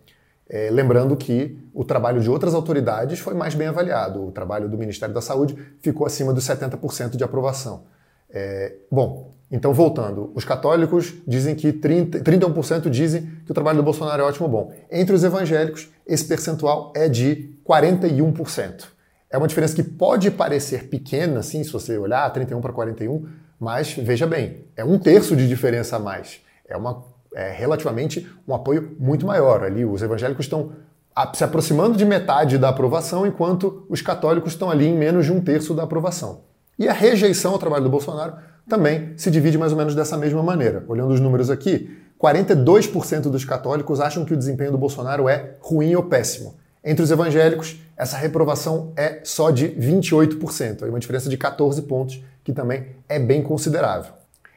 É, 0.49 0.69
lembrando 0.71 1.17
que 1.17 1.59
o 1.73 1.85
trabalho 1.85 2.21
de 2.21 2.29
outras 2.29 2.55
autoridades 2.55 3.19
foi 3.19 3.35
mais 3.35 3.55
bem 3.55 3.69
avaliado. 3.69 4.27
O 4.27 4.31
trabalho 4.31 4.69
do 4.69 4.77
Ministério 4.77 5.15
da 5.15 5.23
Saúde 5.23 5.57
ficou 5.81 6.07
acima 6.07 6.33
dos 6.33 6.45
70% 6.45 7.17
de 7.17 7.25
aprovação. 7.25 7.85
É, 8.29 8.75
bom, 8.91 9.34
então 9.55 9.73
voltando, 9.73 10.33
os 10.35 10.45
católicos 10.45 11.15
dizem 11.25 11.55
que 11.55 11.73
30, 11.73 12.19
31% 12.19 12.91
dizem 12.91 13.23
que 13.45 13.53
o 13.53 13.55
trabalho 13.55 13.77
do 13.77 13.85
Bolsonaro 13.85 14.21
é 14.21 14.25
ótimo 14.25 14.49
bom. 14.49 14.73
Entre 14.91 15.15
os 15.15 15.23
evangélicos, 15.23 15.89
esse 16.05 16.25
percentual 16.25 16.93
é 16.97 17.09
de 17.09 17.57
41%. 17.65 18.87
É 19.31 19.39
uma 19.39 19.47
diferença 19.47 19.77
que 19.77 19.85
pode 19.85 20.29
parecer 20.33 20.89
pequena, 20.89 21.39
assim, 21.39 21.63
se 21.63 21.71
você 21.71 21.97
olhar 21.97 22.29
31 22.33 22.61
para 22.61 22.73
41, 22.73 23.29
mas 23.61 23.93
veja 23.93 24.27
bem, 24.27 24.65
é 24.77 24.85
um 24.85 24.99
terço 24.99 25.37
de 25.37 25.47
diferença 25.47 25.95
a 25.95 25.99
mais. 26.01 26.41
É, 26.69 26.77
uma, 26.77 27.05
é 27.33 27.53
relativamente 27.53 28.29
um 28.49 28.57
apoio 28.57 28.97
muito 28.99 29.25
maior. 29.25 29.63
Ali, 29.63 29.85
os 29.85 30.03
evangélicos 30.03 30.47
estão 30.47 30.73
se 31.33 31.45
aproximando 31.45 31.97
de 31.97 32.05
metade 32.05 32.59
da 32.59 32.71
aprovação, 32.71 33.25
enquanto 33.25 33.87
os 33.89 34.03
católicos 34.03 34.53
estão 34.53 34.69
ali 34.69 34.89
em 34.89 34.99
menos 34.99 35.27
de 35.27 35.33
um 35.33 35.41
terço 35.41 35.75
da 35.75 35.85
aprovação. 35.85 36.41
E 36.79 36.89
a 36.89 36.93
rejeição 36.93 37.53
ao 37.53 37.59
trabalho 37.59 37.85
do 37.85 37.91
Bolsonaro 37.91 38.35
também 38.69 39.13
se 39.17 39.31
divide 39.31 39.59
mais 39.59 39.73
ou 39.73 39.79
menos 39.79 39.95
dessa 39.95 40.17
mesma 40.17 40.43
maneira. 40.43 40.85
Olhando 40.89 41.13
os 41.13 41.21
números 41.21 41.51
aqui, 41.51 41.97
42% 42.21 43.23
dos 43.23 43.45
católicos 43.45 44.01
acham 44.01 44.25
que 44.25 44.33
o 44.33 44.37
desempenho 44.37 44.73
do 44.73 44.79
Bolsonaro 44.79 45.29
é 45.29 45.57
ruim 45.61 45.95
ou 45.95 46.03
péssimo. 46.03 46.55
Entre 46.83 47.03
os 47.03 47.11
evangélicos, 47.11 47.79
essa 47.97 48.17
reprovação 48.17 48.93
é 48.97 49.21
só 49.25 49.51
de 49.51 49.69
28%, 49.69 50.83
aí 50.83 50.91
uma 50.91 51.01
diferença 51.01 51.31
de 51.31 51.37
14 51.37 51.81
pontos, 51.83 52.23
que 52.43 52.53
também 52.53 52.87
é 53.09 53.19
bem 53.19 53.43
considerável. 53.43 54.13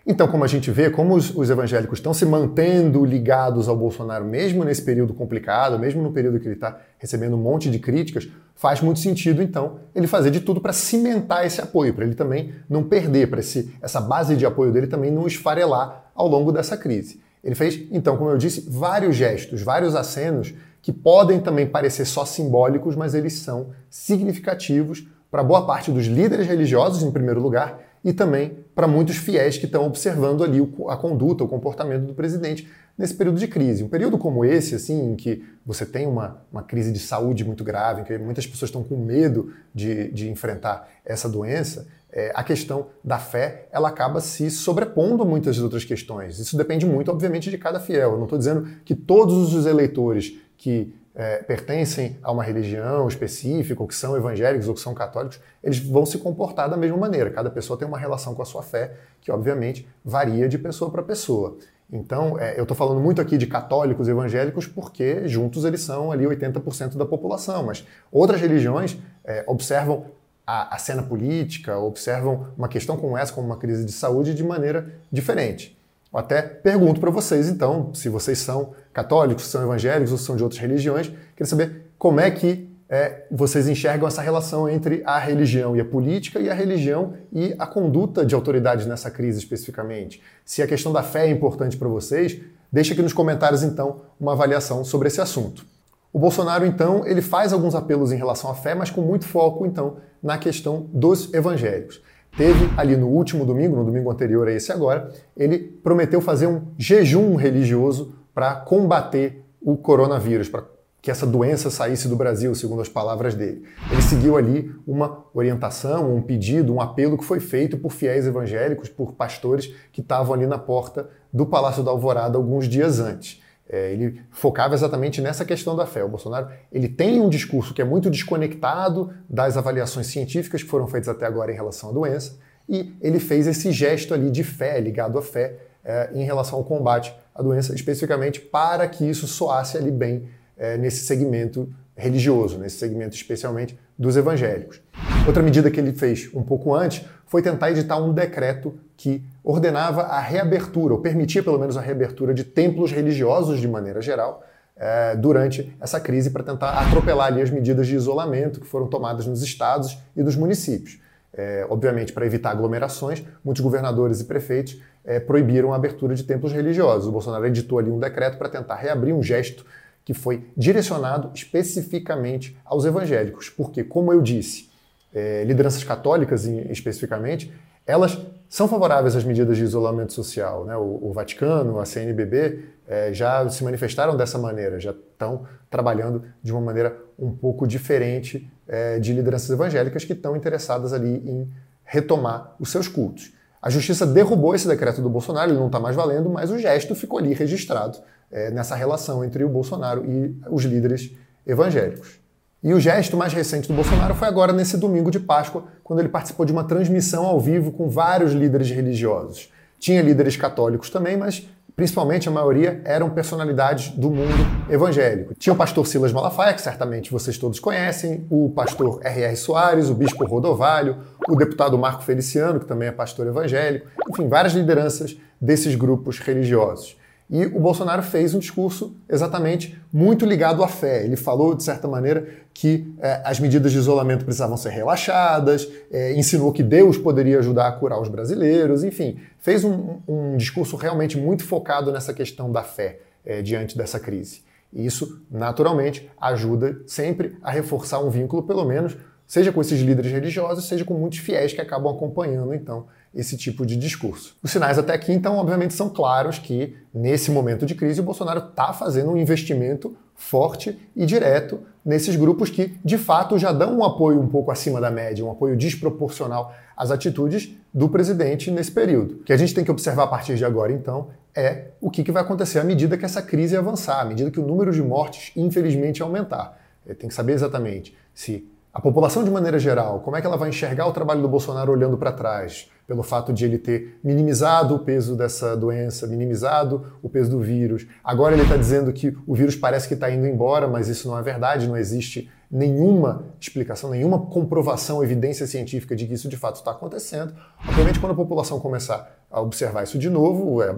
Então, 0.05 0.27
como 0.27 0.43
a 0.45 0.47
gente 0.47 0.71
vê, 0.71 0.89
como 0.89 1.15
os, 1.15 1.35
os, 1.35 1.49
evangélicos 1.49 1.99
estão 1.99 2.13
se 2.13 2.25
mantendo 2.25 3.03
ligados 3.03 3.67
ao 3.67 3.75
Bolsonaro, 3.75 4.23
mesmo 4.23 4.63
nesse 4.63 4.81
período 4.81 5.13
complicado, 5.13 5.77
mesmo 5.77 6.01
no 6.01 6.13
período 6.13 6.39
que 6.39 6.47
ele 6.47 6.55
está 6.55 6.79
recebendo 6.97 7.35
um 7.35 7.41
monte 7.41 7.69
de 7.69 7.77
críticas, 7.77 8.27
faz 8.57 8.81
muito 8.81 8.99
sentido, 8.99 9.41
então, 9.41 9.79
ele 9.95 10.07
fazer 10.07 10.31
de 10.31 10.41
tudo 10.41 10.59
para 10.59 10.73
cimentar 10.73 11.45
esse 11.45 11.61
apoio, 11.61 11.93
para 11.93 12.03
ele 12.03 12.15
também 12.15 12.55
não 12.67 12.83
perder, 12.83 13.29
para 13.29 13.39
essa 13.39 14.01
base 14.01 14.35
de 14.35 14.45
apoio 14.45 14.73
dele 14.73 14.87
também 14.87 15.11
não 15.11 15.27
esfarelar 15.27 16.11
ao 16.13 16.27
longo 16.27 16.51
dessa 16.51 16.75
crise. 16.75 17.21
Ele 17.43 17.53
fez, 17.53 17.79
então, 17.91 18.17
como 18.17 18.31
eu 18.31 18.37
disse, 18.37 18.67
vários 18.67 19.15
gestos, 19.15 19.61
vários 19.61 19.95
acenos 19.95 20.53
que 20.81 20.91
podem 20.91 21.39
também 21.39 21.67
parecer 21.67 22.05
só 22.05 22.25
simbólicos, 22.25 22.95
mas 22.95 23.13
eles 23.13 23.33
são 23.33 23.69
significativos 23.91 25.07
para 25.29 25.43
boa 25.43 25.65
parte 25.65 25.91
dos 25.91 26.07
líderes 26.07 26.47
religiosos, 26.47 27.03
em 27.03 27.11
primeiro 27.11 27.39
lugar, 27.39 27.79
e 28.03 28.13
também 28.13 28.59
para 28.73 28.87
muitos 28.87 29.17
fiéis 29.17 29.57
que 29.57 29.65
estão 29.65 29.85
observando 29.85 30.43
ali 30.43 30.59
a 30.87 30.95
conduta, 30.95 31.43
o 31.43 31.47
comportamento 31.47 32.05
do 32.05 32.13
presidente 32.13 32.67
nesse 32.97 33.13
período 33.13 33.39
de 33.39 33.47
crise. 33.47 33.83
Um 33.83 33.89
período 33.89 34.17
como 34.17 34.43
esse, 34.43 34.75
assim, 34.75 35.11
em 35.11 35.15
que 35.15 35.43
você 35.65 35.85
tem 35.85 36.07
uma, 36.07 36.41
uma 36.51 36.63
crise 36.63 36.91
de 36.91 36.99
saúde 36.99 37.45
muito 37.45 37.63
grave, 37.63 38.01
em 38.01 38.03
que 38.03 38.17
muitas 38.17 38.47
pessoas 38.47 38.69
estão 38.69 38.83
com 38.83 38.97
medo 38.97 39.53
de, 39.73 40.11
de 40.11 40.29
enfrentar 40.29 40.89
essa 41.05 41.29
doença, 41.29 41.87
é, 42.11 42.31
a 42.33 42.43
questão 42.43 42.87
da 43.03 43.19
fé 43.19 43.67
ela 43.71 43.89
acaba 43.89 44.19
se 44.21 44.49
sobrepondo 44.49 45.21
a 45.21 45.25
muitas 45.25 45.59
outras 45.59 45.83
questões. 45.83 46.39
Isso 46.39 46.57
depende 46.57 46.85
muito, 46.85 47.11
obviamente, 47.11 47.51
de 47.51 47.57
cada 47.57 47.79
fiel. 47.79 48.13
Eu 48.13 48.17
não 48.17 48.23
estou 48.23 48.39
dizendo 48.39 48.67
que 48.83 48.95
todos 48.95 49.53
os 49.53 49.65
eleitores 49.65 50.35
que 50.57 50.95
é, 51.17 51.37
pertencem 51.37 52.15
a 52.21 52.31
uma 52.31 52.43
religião 52.43 53.07
específica, 53.07 53.81
ou 53.81 53.87
que 53.87 53.95
são 53.95 54.15
evangélicos, 54.15 54.67
ou 54.67 54.75
que 54.75 54.79
são 54.79 54.93
católicos, 54.93 55.39
eles 55.63 55.79
vão 55.79 56.05
se 56.05 56.19
comportar 56.19 56.69
da 56.69 56.77
mesma 56.77 56.95
maneira. 56.95 57.31
Cada 57.31 57.49
pessoa 57.49 57.77
tem 57.77 57.87
uma 57.87 57.97
relação 57.97 58.35
com 58.35 58.43
a 58.43 58.45
sua 58.45 58.61
fé 58.61 58.93
que, 59.19 59.31
obviamente, 59.31 59.87
varia 60.05 60.47
de 60.47 60.59
pessoa 60.59 60.91
para 60.91 61.01
pessoa. 61.01 61.57
Então, 61.91 62.37
é, 62.37 62.59
eu 62.59 62.63
estou 62.63 62.77
falando 62.77 63.01
muito 63.01 63.19
aqui 63.19 63.35
de 63.35 63.47
católicos 63.47 64.07
e 64.07 64.11
evangélicos 64.11 64.67
porque 64.67 65.27
juntos 65.27 65.65
eles 65.65 65.81
são 65.81 66.11
ali 66.11 66.25
80% 66.25 66.97
da 66.97 67.05
população, 67.05 67.63
mas 67.63 67.87
outras 68.11 68.39
religiões 68.39 68.97
é, 69.23 69.43
observam 69.47 70.05
a, 70.45 70.75
a, 70.75 70.77
cena 70.77 71.01
política, 71.01 71.77
observam 71.79 72.47
uma 72.57 72.67
questão 72.67 72.95
como 72.95 73.17
essa, 73.17 73.33
como 73.33 73.47
uma 73.47 73.57
crise 73.57 73.85
de 73.85 73.91
saúde, 73.91 74.33
de 74.33 74.43
maneira 74.43 74.93
diferente. 75.11 75.76
Até 76.13 76.41
pergunto 76.41 76.99
para 76.99 77.11
vocês, 77.11 77.49
então, 77.49 77.93
se 77.93 78.09
vocês 78.09 78.39
são 78.39 78.73
católicos, 78.93 79.45
são 79.45 79.61
evangélicos 79.63 80.11
ou 80.11 80.17
são 80.17 80.35
de 80.35 80.43
outras 80.43 80.61
religiões, 80.61 81.07
queria 81.07 81.45
saber 81.45 81.91
como 81.97 82.19
é 82.19 82.31
que 82.31 82.67
é, 82.89 83.25
vocês 83.29 83.67
enxergam 83.67 84.07
essa 84.07 84.21
relação 84.21 84.69
entre 84.69 85.01
a 85.05 85.19
religião 85.19 85.75
e 85.75 85.81
a 85.81 85.85
política 85.85 86.39
e 86.39 86.49
a 86.49 86.53
religião 86.53 87.13
e 87.33 87.53
a 87.59 87.67
conduta 87.67 88.25
de 88.25 88.33
autoridades 88.33 88.85
nessa 88.85 89.11
crise 89.11 89.39
especificamente. 89.39 90.21
Se 90.45 90.61
a 90.61 90.67
questão 90.67 90.93
da 90.93 91.03
fé 91.03 91.27
é 91.27 91.29
importante 91.29 91.75
para 91.75 91.87
vocês, 91.89 92.39
deixe 92.71 92.93
aqui 92.93 93.01
nos 93.01 93.13
comentários 93.13 93.61
então 93.61 94.01
uma 94.19 94.31
avaliação 94.31 94.85
sobre 94.85 95.09
esse 95.09 95.19
assunto. 95.19 95.65
O 96.13 96.19
Bolsonaro 96.19 96.65
então 96.65 97.05
ele 97.05 97.21
faz 97.21 97.51
alguns 97.51 97.75
apelos 97.75 98.11
em 98.13 98.17
relação 98.17 98.49
à 98.49 98.55
fé, 98.55 98.73
mas 98.73 98.89
com 98.89 99.01
muito 99.01 99.25
foco 99.25 99.65
então 99.65 99.97
na 100.23 100.37
questão 100.37 100.87
dos 100.93 101.33
evangélicos. 101.33 102.01
Teve 102.37 102.69
ali 102.77 102.95
no 102.95 103.07
último 103.07 103.43
domingo, 103.43 103.75
no 103.75 103.83
domingo 103.83 104.11
anterior 104.11 104.47
a 104.47 104.51
esse 104.51 104.71
agora, 104.71 105.11
ele 105.35 105.57
prometeu 105.57 106.21
fazer 106.21 106.45
um 106.45 106.67
jejum 106.77 107.35
religioso 107.35 108.13
para 108.31 108.53
combater 108.53 109.43
o 109.59 109.75
coronavírus, 109.75 110.47
para 110.47 110.63
que 111.01 111.09
essa 111.09 111.25
doença 111.25 111.71
saísse 111.71 112.07
do 112.07 112.15
Brasil, 112.15 112.53
segundo 112.53 112.81
as 112.81 112.89
palavras 112.89 113.33
dele. 113.33 113.63
Ele 113.91 114.01
seguiu 114.03 114.37
ali 114.37 114.71
uma 114.85 115.25
orientação, 115.33 116.15
um 116.15 116.21
pedido, 116.21 116.71
um 116.71 116.79
apelo 116.79 117.17
que 117.17 117.23
foi 117.23 117.39
feito 117.39 117.75
por 117.75 117.91
fiéis 117.91 118.27
evangélicos, 118.27 118.87
por 118.87 119.13
pastores 119.13 119.73
que 119.91 120.01
estavam 120.01 120.35
ali 120.35 120.45
na 120.45 120.59
porta 120.59 121.09
do 121.33 121.45
Palácio 121.45 121.81
da 121.81 121.89
Alvorada 121.89 122.37
alguns 122.37 122.67
dias 122.67 122.99
antes. 122.99 123.41
É, 123.69 123.91
ele 123.91 124.21
focava 124.31 124.73
exatamente 124.73 125.21
nessa 125.21 125.43
questão 125.43 125.75
da 125.75 125.85
fé. 125.85 126.03
O 126.03 126.07
Bolsonaro 126.07 126.49
ele 126.71 126.87
tem 126.87 127.19
um 127.19 127.27
discurso 127.27 127.73
que 127.73 127.81
é 127.81 127.85
muito 127.85 128.09
desconectado 128.09 129.13
das 129.29 129.57
avaliações 129.57 130.07
científicas 130.07 130.63
que 130.63 130.69
foram 130.69 130.87
feitas 130.87 131.09
até 131.09 131.25
agora 131.25 131.51
em 131.51 131.55
relação 131.55 131.89
à 131.89 131.93
doença, 131.93 132.37
e 132.69 132.93
ele 133.01 133.19
fez 133.19 133.47
esse 133.47 133.71
gesto 133.71 134.13
ali 134.13 134.29
de 134.29 134.43
fé, 134.43 134.79
ligado 134.79 135.17
à 135.17 135.21
fé, 135.21 135.55
é, 135.83 136.09
em 136.13 136.23
relação 136.23 136.59
ao 136.59 136.65
combate 136.65 137.13
à 137.33 137.41
doença, 137.41 137.73
especificamente 137.73 138.39
para 138.39 138.87
que 138.87 139.09
isso 139.09 139.27
soasse 139.27 139.77
ali 139.77 139.91
bem 139.91 140.27
é, 140.57 140.77
nesse 140.77 141.05
segmento 141.05 141.69
religioso, 141.95 142.57
nesse 142.57 142.77
segmento 142.77 143.15
especialmente 143.15 143.77
dos 143.97 144.15
evangélicos. 144.15 144.81
Outra 145.25 145.41
medida 145.41 145.71
que 145.71 145.79
ele 145.79 145.93
fez 145.93 146.29
um 146.33 146.43
pouco 146.43 146.73
antes 146.73 147.05
foi 147.25 147.41
tentar 147.41 147.71
editar 147.71 147.97
um 147.97 148.13
decreto 148.13 148.77
que 148.97 149.23
ordenava 149.43 150.01
a 150.01 150.19
reabertura, 150.19 150.95
ou 150.95 150.99
permitia 150.99 151.43
pelo 151.43 151.59
menos 151.59 151.77
a 151.77 151.81
reabertura 151.81 152.33
de 152.33 152.43
templos 152.43 152.91
religiosos 152.91 153.61
de 153.61 153.67
maneira 153.67 154.01
geral, 154.01 154.43
é, 154.75 155.15
durante 155.15 155.75
essa 155.79 155.99
crise 155.99 156.31
para 156.31 156.43
tentar 156.43 156.71
atropelar 156.71 157.27
ali 157.27 157.41
as 157.41 157.49
medidas 157.49 157.87
de 157.87 157.95
isolamento 157.95 158.59
que 158.59 158.67
foram 158.67 158.87
tomadas 158.87 159.25
nos 159.25 159.41
estados 159.41 159.97
e 160.15 160.23
nos 160.23 160.35
municípios. 160.35 160.99
É, 161.33 161.65
obviamente, 161.69 162.11
para 162.11 162.25
evitar 162.25 162.51
aglomerações, 162.51 163.23
muitos 163.43 163.61
governadores 163.61 164.19
e 164.21 164.23
prefeitos 164.23 164.81
é, 165.05 165.19
proibiram 165.19 165.71
a 165.71 165.75
abertura 165.75 166.15
de 166.15 166.23
templos 166.23 166.51
religiosos. 166.51 167.07
O 167.07 167.11
Bolsonaro 167.11 167.45
editou 167.45 167.77
ali 167.77 167.91
um 167.91 167.99
decreto 167.99 168.37
para 168.37 168.49
tentar 168.49 168.75
reabrir 168.75 169.13
um 169.13 169.21
gesto 169.21 169.65
que 170.03 170.13
foi 170.13 170.45
direcionado 170.55 171.31
especificamente 171.35 172.57
aos 172.65 172.85
evangélicos, 172.85 173.49
porque, 173.49 173.83
como 173.83 174.11
eu 174.11 174.21
disse, 174.21 174.69
é, 175.13 175.43
lideranças 175.43 175.83
católicas 175.83 176.45
especificamente, 176.45 177.51
elas 177.87 178.19
são 178.49 178.67
favoráveis 178.67 179.15
às 179.15 179.23
medidas 179.23 179.57
de 179.57 179.63
isolamento 179.63 180.13
social. 180.13 180.65
Né? 180.65 180.75
O, 180.75 180.99
o 181.09 181.13
Vaticano, 181.13 181.79
a 181.79 181.85
CNBB 181.85 182.65
é, 182.87 183.13
já 183.13 183.47
se 183.49 183.63
manifestaram 183.63 184.15
dessa 184.15 184.37
maneira, 184.37 184.79
já 184.79 184.91
estão 184.91 185.45
trabalhando 185.69 186.23
de 186.43 186.51
uma 186.51 186.61
maneira 186.61 186.97
um 187.17 187.31
pouco 187.31 187.65
diferente 187.65 188.49
é, 188.67 188.99
de 188.99 189.13
lideranças 189.13 189.49
evangélicas 189.49 190.05
que 190.05 190.13
estão 190.13 190.35
interessadas 190.35 190.93
ali 190.93 191.17
em 191.29 191.51
retomar 191.83 192.55
os 192.59 192.69
seus 192.69 192.87
cultos. 192.87 193.33
A 193.61 193.69
justiça 193.69 194.05
derrubou 194.05 194.53
esse 194.53 194.67
decreto 194.67 195.01
do 195.01 195.09
Bolsonaro, 195.09 195.51
ele 195.51 195.59
não 195.59 195.67
está 195.67 195.79
mais 195.79 195.95
valendo, 195.95 196.29
mas 196.29 196.51
o 196.51 196.57
gesto 196.57 196.93
ficou 196.93 197.19
ali 197.19 197.33
registrado 197.33 197.97
é, 198.31 198.51
nessa 198.51 198.75
relação 198.75 199.25
entre 199.25 199.43
o 199.43 199.49
Bolsonaro 199.49 200.05
e 200.05 200.37
os 200.49 200.63
líderes 200.63 201.11
evangélicos. 201.45 202.19
E 202.63 202.73
o 202.73 202.79
gesto 202.79 203.15
mais 203.15 203.33
recente 203.33 203.67
do 203.67 203.73
Bolsonaro 203.75 204.15
foi 204.15 204.27
agora 204.27 204.51
nesse 204.51 204.77
domingo 204.77 205.11
de 205.11 205.19
Páscoa, 205.19 205.65
quando 205.83 205.99
ele 205.99 206.09
participou 206.09 206.43
de 206.43 206.51
uma 206.51 206.63
transmissão 206.63 207.23
ao 207.23 207.39
vivo 207.39 207.71
com 207.71 207.87
vários 207.87 208.33
líderes 208.33 208.71
religiosos. 208.71 209.51
Tinha 209.77 210.01
líderes 210.01 210.35
católicos 210.35 210.89
também, 210.89 211.15
mas 211.15 211.47
principalmente 211.75 212.27
a 212.27 212.31
maioria 212.31 212.81
eram 212.83 213.11
personalidades 213.11 213.89
do 213.89 214.09
mundo 214.09 214.33
evangélico. 214.67 215.35
Tinha 215.35 215.53
o 215.53 215.55
pastor 215.55 215.85
Silas 215.85 216.11
Malafaia, 216.11 216.55
que 216.55 216.61
certamente 216.61 217.11
vocês 217.11 217.37
todos 217.37 217.59
conhecem, 217.59 218.25
o 218.27 218.49
pastor 218.49 218.99
R.R. 219.03 219.35
Soares, 219.35 219.87
o 219.87 219.93
bispo 219.93 220.25
Rodovalho, 220.25 220.97
o 221.29 221.35
deputado 221.35 221.77
Marco 221.77 222.01
Feliciano, 222.01 222.59
que 222.59 222.65
também 222.65 222.87
é 222.87 222.91
pastor 222.91 223.27
evangélico, 223.27 223.85
enfim, 224.09 224.27
várias 224.27 224.53
lideranças 224.53 225.15
desses 225.39 225.75
grupos 225.75 226.17
religiosos. 226.17 226.96
E 227.29 227.45
o 227.45 227.59
Bolsonaro 227.59 228.01
fez 228.01 228.33
um 228.33 228.39
discurso 228.39 228.95
exatamente 229.09 229.77
muito 229.91 230.25
ligado 230.25 230.63
à 230.63 230.67
fé. 230.67 231.03
Ele 231.03 231.17
falou, 231.17 231.53
de 231.53 231.63
certa 231.63 231.85
maneira, 231.85 232.25
que 232.53 232.93
é, 232.99 233.21
as 233.25 233.39
medidas 233.39 233.73
de 233.73 233.77
isolamento 233.77 234.23
precisavam 234.23 234.55
ser 234.55 234.69
relaxadas, 234.69 235.67
é, 235.91 236.13
ensinou 236.13 236.53
que 236.53 236.63
Deus 236.63 236.97
poderia 236.97 237.39
ajudar 237.39 237.67
a 237.67 237.71
curar 237.73 238.01
os 238.01 238.07
brasileiros, 238.07 238.83
enfim, 238.83 239.19
fez 239.39 239.65
um, 239.65 239.97
um 240.07 240.37
discurso 240.37 240.77
realmente 240.77 241.17
muito 241.17 241.43
focado 241.43 241.91
nessa 241.91 242.13
questão 242.13 242.49
da 242.49 242.63
fé 242.63 242.99
é, 243.25 243.41
diante 243.41 243.77
dessa 243.77 243.99
crise. 243.99 244.41
E 244.71 244.85
isso, 244.85 245.21
naturalmente, 245.29 246.09
ajuda 246.19 246.79
sempre 246.87 247.37
a 247.41 247.51
reforçar 247.51 247.99
um 247.99 248.09
vínculo, 248.09 248.43
pelo 248.43 248.63
menos, 248.63 248.95
seja 249.25 249.51
com 249.51 249.59
esses 249.59 249.81
líderes 249.81 250.11
religiosos, 250.11 250.65
seja 250.65 250.85
com 250.85 250.93
muitos 250.93 251.19
fiéis 251.19 251.51
que 251.51 251.59
acabam 251.59 251.93
acompanhando, 251.93 252.53
então, 252.53 252.85
esse 253.17 253.35
tipo 253.35 253.65
de 253.65 253.75
discurso. 253.75 254.37
Os 254.43 254.51
sinais 254.51 254.77
até 254.77 254.93
aqui, 254.93 255.11
então, 255.11 255.37
obviamente, 255.37 255.73
são 255.73 255.89
claros 255.89 256.37
que, 256.37 256.77
nesse 256.93 257.31
momento 257.31 257.65
de 257.65 257.73
crise, 257.73 257.99
o 257.99 258.03
Bolsonaro 258.03 258.49
está 258.49 258.71
fazendo 258.71 259.09
um 259.09 259.17
investimento 259.17 259.97
forte 260.15 260.77
e 260.95 261.03
direto 261.03 261.59
nesses 261.83 262.15
grupos 262.15 262.51
que, 262.51 262.77
de 262.85 262.97
fato, 262.97 263.39
já 263.39 263.51
dão 263.51 263.79
um 263.79 263.83
apoio 263.83 264.19
um 264.19 264.27
pouco 264.27 264.51
acima 264.51 264.79
da 264.79 264.91
média, 264.91 265.25
um 265.25 265.31
apoio 265.31 265.57
desproporcional 265.57 266.53
às 266.75 266.91
atitudes 266.91 267.51
do 267.73 267.89
presidente 267.89 268.51
nesse 268.51 268.71
período. 268.71 269.15
O 269.15 269.23
que 269.23 269.33
a 269.33 269.37
gente 269.37 269.53
tem 269.53 269.63
que 269.63 269.71
observar 269.71 270.03
a 270.03 270.07
partir 270.07 270.35
de 270.35 270.45
agora, 270.45 270.71
então, 270.71 271.07
é 271.35 271.69
o 271.81 271.89
que, 271.89 272.11
vai 272.11 272.21
acontecer 272.21 272.59
à 272.59 272.63
medida 272.63 272.97
que 272.97 273.05
essa 273.05 273.21
crise 273.21 273.57
avançar, 273.57 273.99
à 273.99 274.05
medida 274.05 274.29
que 274.29 274.39
o 274.39 274.45
número 274.45 274.71
de 274.71 274.81
mortes, 274.83 275.31
infelizmente, 275.35 276.03
aumentar. 276.03 276.55
Tem 276.99 277.09
que 277.09 277.13
saber 277.15 277.33
exatamente 277.33 277.97
se 278.13 278.47
a 278.71 278.79
população, 278.79 279.23
de 279.23 279.31
maneira 279.31 279.57
geral, 279.57 280.01
como 280.01 280.15
é 280.15 280.21
que 280.21 280.27
ela 280.27 280.37
vai 280.37 280.49
enxergar 280.49 280.85
o 280.85 280.91
trabalho 280.91 281.19
do 281.19 281.27
Bolsonaro 281.27 281.71
olhando 281.71 281.97
para 281.97 282.11
trás? 282.11 282.69
Pelo 282.87 283.03
fato 283.03 283.33
de 283.33 283.43
ele 283.43 283.57
ter 283.57 283.99
minimizado 284.01 284.73
o 284.73 284.79
peso 284.79 285.15
dessa 285.15 285.57
doença, 285.57 286.07
minimizado 286.07 286.93
o 287.03 287.09
peso 287.09 287.29
do 287.29 287.41
vírus. 287.41 287.85
Agora 288.01 288.33
ele 288.33 288.43
está 288.43 288.55
dizendo 288.55 288.93
que 288.93 289.15
o 289.27 289.35
vírus 289.35 289.55
parece 289.55 289.87
que 289.87 289.93
está 289.93 290.09
indo 290.09 290.25
embora, 290.25 290.67
mas 290.67 290.87
isso 290.87 291.07
não 291.07 291.19
é 291.19 291.21
verdade, 291.21 291.67
não 291.67 291.75
existe 291.75 292.29
nenhuma 292.49 293.25
explicação, 293.39 293.89
nenhuma 293.89 294.27
comprovação, 294.27 295.03
evidência 295.03 295.45
científica 295.45 295.95
de 295.95 296.07
que 296.07 296.13
isso 296.13 296.29
de 296.29 296.37
fato 296.37 296.55
está 296.55 296.71
acontecendo. 296.71 297.33
Obviamente, 297.67 297.99
quando 297.99 298.13
a 298.13 298.15
população 298.15 298.59
começar 298.59 299.17
a 299.29 299.41
observar 299.41 299.83
isso 299.83 299.99
de 299.99 300.09
novo, 300.09 300.61
é, 300.63 300.73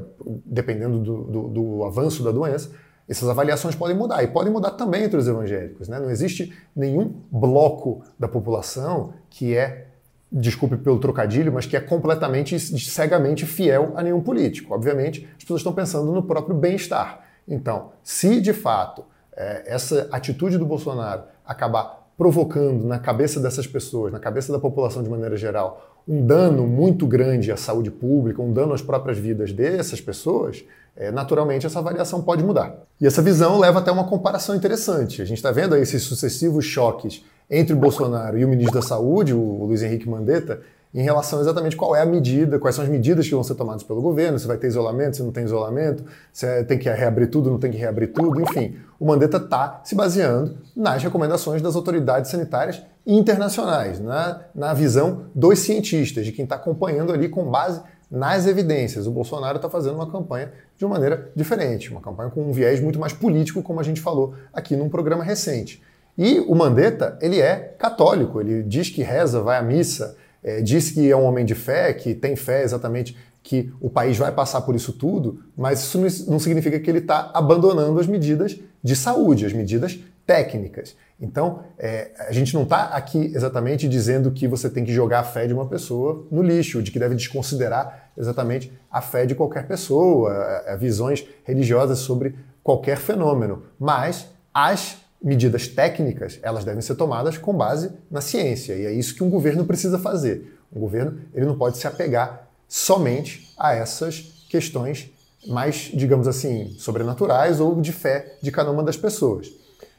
dependendo 0.46 1.00
do, 1.00 1.24
do, 1.24 1.48
do 1.48 1.84
avanço 1.84 2.24
da 2.24 2.32
doença, 2.32 2.72
essas 3.08 3.28
avaliações 3.28 3.76
podem 3.76 3.98
mudar 3.98 4.24
e 4.24 4.28
podem 4.28 4.54
mudar 4.54 4.72
também 4.72 5.04
entre 5.04 5.18
os 5.18 5.28
evangélicos. 5.28 5.88
Né? 5.88 6.00
Não 6.00 6.12
existe 6.12 6.54
nenhum 6.76 7.22
bloco 7.32 8.04
da 8.20 8.28
população 8.28 9.14
que 9.30 9.56
é, 9.56 9.89
desculpe 10.32 10.78
pelo 10.78 11.00
trocadilho, 11.00 11.52
mas 11.52 11.66
que 11.66 11.76
é 11.76 11.80
completamente 11.80 12.60
cegamente 12.60 13.46
fiel 13.46 13.94
a 13.96 14.04
nenhum 14.04 14.22
político. 14.22 14.74
Obviamente, 14.74 15.28
as 15.38 15.44
pessoas 15.44 15.62
estão 15.62 15.74
pensando 15.74 16.12
no 16.12 16.24
próprio 16.24 16.56
bem-estar. 16.56 17.22
Então, 17.48 17.92
se 18.04 18.40
de 18.40 18.54
fato 18.54 19.04
é, 19.36 19.64
essa 19.66 20.08
atitude 20.12 20.58
do 20.58 20.66
Bolsonaro 20.66 21.24
acabar 21.46 22.08
provocando 22.16 22.86
na 22.86 23.00
cabeça 23.00 23.40
dessas 23.40 23.66
pessoas, 23.66 24.12
na 24.12 24.20
cabeça 24.20 24.52
da 24.52 24.60
população 24.60 25.02
de 25.02 25.10
maneira 25.10 25.38
geral, 25.38 26.00
um 26.06 26.26
dano 26.26 26.68
muito 26.68 27.08
grande 27.08 27.52
à 27.52 27.56
saúde 27.56 27.90
pública, 27.90 28.42
um 28.42 28.52
dano 28.52 28.74
às 28.74 28.82
próprias 28.82 29.18
vidas 29.18 29.54
dessas 29.54 30.02
pessoas, 30.02 30.64
é, 30.98 31.12
naturalmente 31.12 31.66
essa 31.66 31.80
avaliação 31.80 32.22
pode 32.22 32.44
mudar. 32.44 32.76
E 33.00 33.08
essa 33.08 33.22
visão 33.22 33.58
leva 33.58 33.80
até 33.80 33.90
uma 33.90 34.04
comparação 34.04 34.54
interessante. 34.54 35.22
A 35.22 35.26
gente 35.26 35.38
está 35.38 35.50
vendo 35.50 35.76
aí 35.76 35.82
esses 35.82 36.04
sucessivos 36.04 36.66
choques 36.66 37.24
entre 37.50 37.74
o 37.74 37.78
Bolsonaro 37.78 38.38
e 38.38 38.46
o 38.46 38.48
ministro 38.48 38.80
da 38.80 38.86
Saúde, 38.86 39.34
o 39.34 39.66
Luiz 39.66 39.82
Henrique 39.82 40.08
Mandetta, 40.08 40.62
em 40.94 41.04
relação 41.04 41.40
exatamente 41.40 41.76
qual 41.76 41.96
é 41.96 42.02
a 42.02 42.06
medida, 42.06 42.58
quais 42.58 42.76
são 42.76 42.84
as 42.84 42.90
medidas 42.90 43.28
que 43.28 43.34
vão 43.34 43.44
ser 43.44 43.54
tomadas 43.56 43.84
pelo 43.84 44.02
governo, 44.02 44.40
se 44.40 44.48
vai 44.48 44.58
ter 44.58 44.68
isolamento, 44.68 45.18
se 45.18 45.24
não 45.24 45.32
tem 45.32 45.44
isolamento, 45.44 46.04
se 46.34 46.48
é, 46.48 46.64
tem 46.64 46.80
que 46.80 46.90
reabrir 46.90 47.30
tudo, 47.30 47.52
não 47.52 47.60
tem 47.60 47.72
que 47.72 47.78
reabrir 47.78 48.12
tudo, 48.12 48.42
enfim. 48.42 48.76
O 49.00 49.06
Mandetta 49.06 49.38
está 49.38 49.82
se 49.84 49.94
baseando 49.94 50.58
nas 50.76 51.04
recomendações 51.04 51.62
das 51.62 51.76
autoridades 51.76 52.32
sanitárias 52.32 52.82
internacionais, 53.06 54.00
na, 54.00 54.42
na 54.54 54.74
visão 54.74 55.26
dos 55.34 55.60
cientistas, 55.60 56.26
de 56.26 56.32
quem 56.32 56.44
está 56.44 56.56
acompanhando 56.56 57.14
ali 57.14 57.30
com 57.30 57.46
base 57.46 57.82
nas 58.10 58.48
evidências. 58.48 59.06
O 59.06 59.12
Bolsonaro 59.12 59.58
está 59.58 59.70
fazendo 59.70 59.96
uma 59.96 60.10
campanha 60.10 60.52
de 60.76 60.86
uma 60.86 60.96
maneira 60.96 61.32
diferente, 61.36 61.92
uma 61.92 62.02
campanha 62.02 62.32
com 62.32 62.42
um 62.42 62.52
viés 62.52 62.80
muito 62.80 62.98
mais 62.98 63.14
político, 63.14 63.62
como 63.62 63.80
a 63.80 63.84
gente 63.84 64.02
falou 64.02 64.34
aqui 64.52 64.76
num 64.76 64.90
programa 64.90 65.24
recente. 65.24 65.84
E 66.22 66.42
o 66.42 66.54
Mandetta, 66.54 67.18
ele 67.22 67.40
é 67.40 67.56
católico, 67.80 68.42
ele 68.42 68.62
diz 68.62 68.90
que 68.90 69.02
reza, 69.02 69.42
vai 69.42 69.58
à 69.58 69.62
missa, 69.62 70.18
é, 70.44 70.62
diz 70.62 70.92
que 70.92 71.10
é 71.10 71.16
um 71.16 71.24
homem 71.24 71.46
de 71.46 71.56
fé, 71.56 71.94
que 71.94 72.14
tem 72.14 72.36
fé 72.36 72.62
exatamente 72.62 73.16
que 73.42 73.72
o 73.80 73.90
país 73.90 74.18
vai 74.18 74.30
passar 74.30 74.60
por 74.64 74.76
isso 74.76 74.92
tudo, 74.92 75.40
mas 75.56 75.80
isso 75.80 75.98
não 76.30 76.38
significa 76.38 76.78
que 76.78 76.90
ele 76.90 77.00
está 77.00 77.32
abandonando 77.34 77.98
as 78.02 78.06
medidas 78.06 78.60
de 78.84 78.98
saúde, 78.98 79.46
as 79.46 79.54
medidas 79.54 79.98
técnicas. 80.28 80.94
Então, 81.22 81.62
é, 81.78 82.12
a 82.28 82.34
gente 82.34 82.54
não 82.54 82.64
está 82.64 82.88
aqui 82.88 83.32
exatamente 83.34 83.88
dizendo 83.88 84.30
que 84.30 84.46
você 84.46 84.70
tem 84.70 84.84
que 84.84 84.92
jogar 84.92 85.22
a 85.22 85.24
fé 85.24 85.48
de 85.48 85.54
uma 85.54 85.68
pessoa 85.68 86.28
no 86.30 86.42
lixo, 86.42 86.84
de 86.84 86.92
que 86.92 87.00
deve 87.00 87.16
desconsiderar 87.16 88.10
exatamente 88.18 88.74
a 88.92 89.00
fé 89.00 89.26
de 89.26 89.36
qualquer 89.36 89.66
pessoa, 89.70 90.32
a, 90.34 90.74
a 90.74 90.76
visões 90.76 91.26
religiosas 91.46 92.00
sobre 92.00 92.36
qualquer 92.62 92.98
fenômeno. 92.98 93.64
Mas 93.80 94.28
as 94.54 94.98
medidas 95.22 95.68
técnicas, 95.68 96.40
elas 96.42 96.64
devem 96.64 96.82
ser 96.82 96.96
tomadas 96.96 97.38
com 97.38 97.54
base 97.54 97.92
na 98.10 98.22
ciência, 98.22 98.74
e 98.74 98.86
é 98.86 98.92
isso 98.92 99.16
que 99.16 99.24
um 99.24 99.30
governo 99.30 99.66
precisa 99.66 100.00
fazer. 100.00 100.58
Um 100.74 100.80
governo 100.80 101.20
ele 101.34 101.46
não 101.46 101.58
pode 101.58 101.78
se 101.78 101.88
apegar 101.88 102.48
somente 102.68 103.54
a 103.58 103.74
essas 103.74 104.46
questões 104.50 105.12
mais, 105.48 105.92
digamos 105.94 106.28
assim, 106.28 106.76
sobrenaturais 106.78 107.60
ou 107.60 107.80
de 107.82 107.92
fé 107.92 108.38
de 108.42 108.52
cada 108.52 108.72
uma 108.72 108.84
das 108.84 108.98
pessoas. 108.98 109.52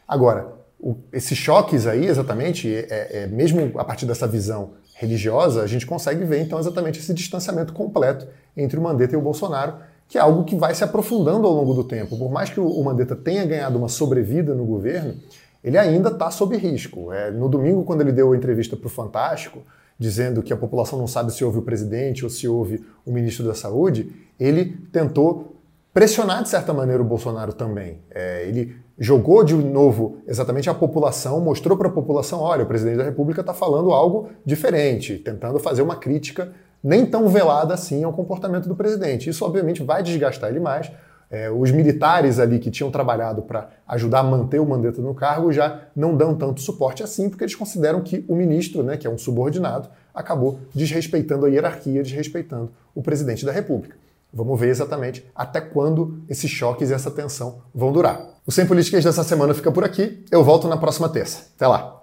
Agora, 0.07 0.53
o, 0.79 0.97
esses 1.12 1.37
choques 1.37 1.87
aí, 1.87 2.07
exatamente, 2.07 2.73
é, 2.75 3.23
é, 3.23 3.27
mesmo 3.27 3.79
a 3.79 3.85
partir 3.85 4.07
dessa 4.07 4.27
visão 4.27 4.73
religiosa, 4.95 5.62
a 5.62 5.67
gente 5.67 5.87
consegue 5.87 6.25
ver 6.25 6.41
então 6.41 6.59
exatamente 6.59 6.99
esse 6.99 7.15
distanciamento 7.15 7.73
completo 7.73 8.27
entre 8.57 8.79
o 8.79 8.83
Mandetta 8.83 9.15
e 9.15 9.17
o 9.17 9.21
Bolsonaro, 9.21 9.75
que 10.11 10.19
é 10.19 10.21
algo 10.21 10.43
que 10.43 10.57
vai 10.57 10.75
se 10.75 10.83
aprofundando 10.83 11.47
ao 11.47 11.55
longo 11.55 11.73
do 11.73 11.85
tempo. 11.85 12.19
Por 12.19 12.31
mais 12.33 12.50
que 12.50 12.59
o 12.59 12.83
Mandetta 12.83 13.14
tenha 13.14 13.47
ganhado 13.47 13.79
uma 13.79 13.88
sobrevida 13.88 14.57
no 14.57 14.67
governo, 14.67 15.14
ele 15.62 15.79
ainda 15.79 16.09
está 16.09 16.33
sob 16.33 16.57
risco. 16.57 17.12
É, 17.12 17.31
no 17.31 17.49
domingo, 17.49 17.85
quando 17.85 18.00
ele 18.00 18.11
deu 18.11 18.33
a 18.33 18.37
entrevista 18.37 18.76
para 18.76 18.88
o 18.88 18.90
Fantástico, 18.90 19.62
dizendo 19.97 20.43
que 20.43 20.52
a 20.52 20.57
população 20.57 20.99
não 20.99 21.07
sabe 21.07 21.33
se 21.33 21.45
houve 21.45 21.59
o 21.59 21.62
presidente 21.62 22.25
ou 22.25 22.31
se 22.31 22.49
houve 22.49 22.85
o 23.07 23.12
ministro 23.12 23.47
da 23.47 23.55
Saúde, 23.55 24.11
ele 24.38 24.76
tentou 24.90 25.55
pressionar, 25.95 26.43
de 26.43 26.49
certa 26.49 26.75
maneira, 26.75 27.00
o 27.00 27.07
Bolsonaro 27.07 27.52
também. 27.52 27.99
É, 28.11 28.49
ele 28.49 28.75
jogou 28.99 29.45
de 29.45 29.55
novo 29.55 30.19
exatamente 30.26 30.69
a 30.69 30.75
população, 30.75 31.40
mostrou 31.40 31.79
para 31.79 31.87
a 31.87 31.93
população: 31.93 32.40
olha, 32.40 32.64
o 32.64 32.67
presidente 32.67 32.97
da 32.97 33.05
República 33.05 33.43
está 33.43 33.55
falando 33.55 33.93
algo 33.93 34.29
diferente, 34.45 35.19
tentando 35.19 35.61
fazer 35.61 35.83
uma 35.83 35.95
crítica 35.95 36.52
nem 36.83 37.07
tão 37.07 37.29
velada 37.29 37.75
assim 37.75 38.05
ao 38.05 38.13
comportamento 38.13 38.69
do 38.69 38.75
presidente. 38.75 39.29
Isso, 39.29 39.45
obviamente, 39.45 39.83
vai 39.83 40.03
desgastar 40.03 40.51
ele 40.51 40.61
mais. 40.61 40.91
É, 41.31 41.49
os 41.49 41.71
militares 41.71 42.41
ali 42.41 42.59
que 42.59 42.71
tinham 42.71 42.91
trabalhado 42.91 43.43
para 43.43 43.69
ajudar 43.87 44.19
a 44.19 44.23
manter 44.25 44.59
o 44.59 44.67
Mandetta 44.67 45.01
no 45.01 45.15
cargo 45.15 45.53
já 45.53 45.83
não 45.95 46.17
dão 46.17 46.35
tanto 46.35 46.61
suporte 46.61 47.05
assim, 47.05 47.29
porque 47.29 47.45
eles 47.45 47.55
consideram 47.55 48.01
que 48.01 48.25
o 48.29 48.35
ministro, 48.35 48.83
né, 48.83 48.97
que 48.97 49.07
é 49.07 49.11
um 49.11 49.17
subordinado, 49.17 49.89
acabou 50.13 50.59
desrespeitando 50.75 51.47
a 51.47 51.49
hierarquia, 51.49 52.03
desrespeitando 52.03 52.73
o 52.95 53.01
presidente 53.01 53.47
da 53.47 53.53
República. 53.53 53.97
Vamos 54.33 54.59
ver 54.59 54.69
exatamente 54.69 55.25
até 55.35 55.61
quando 55.61 56.21
esses 56.29 56.51
choques 56.51 56.90
e 56.90 56.95
essa 56.95 57.11
tensão 57.11 57.62
vão 57.73 57.93
durar. 57.93 58.31
O 58.47 58.51
Sem 58.51 58.66
Políticas 58.66 59.05
dessa 59.05 59.23
semana 59.23 59.55
fica 59.55 59.71
por 59.71 59.85
aqui. 59.85 60.25
Eu 60.31 60.43
volto 60.43 60.66
na 60.66 60.77
próxima 60.77 61.09
terça. 61.09 61.47
Até 61.57 61.66
lá! 61.66 62.00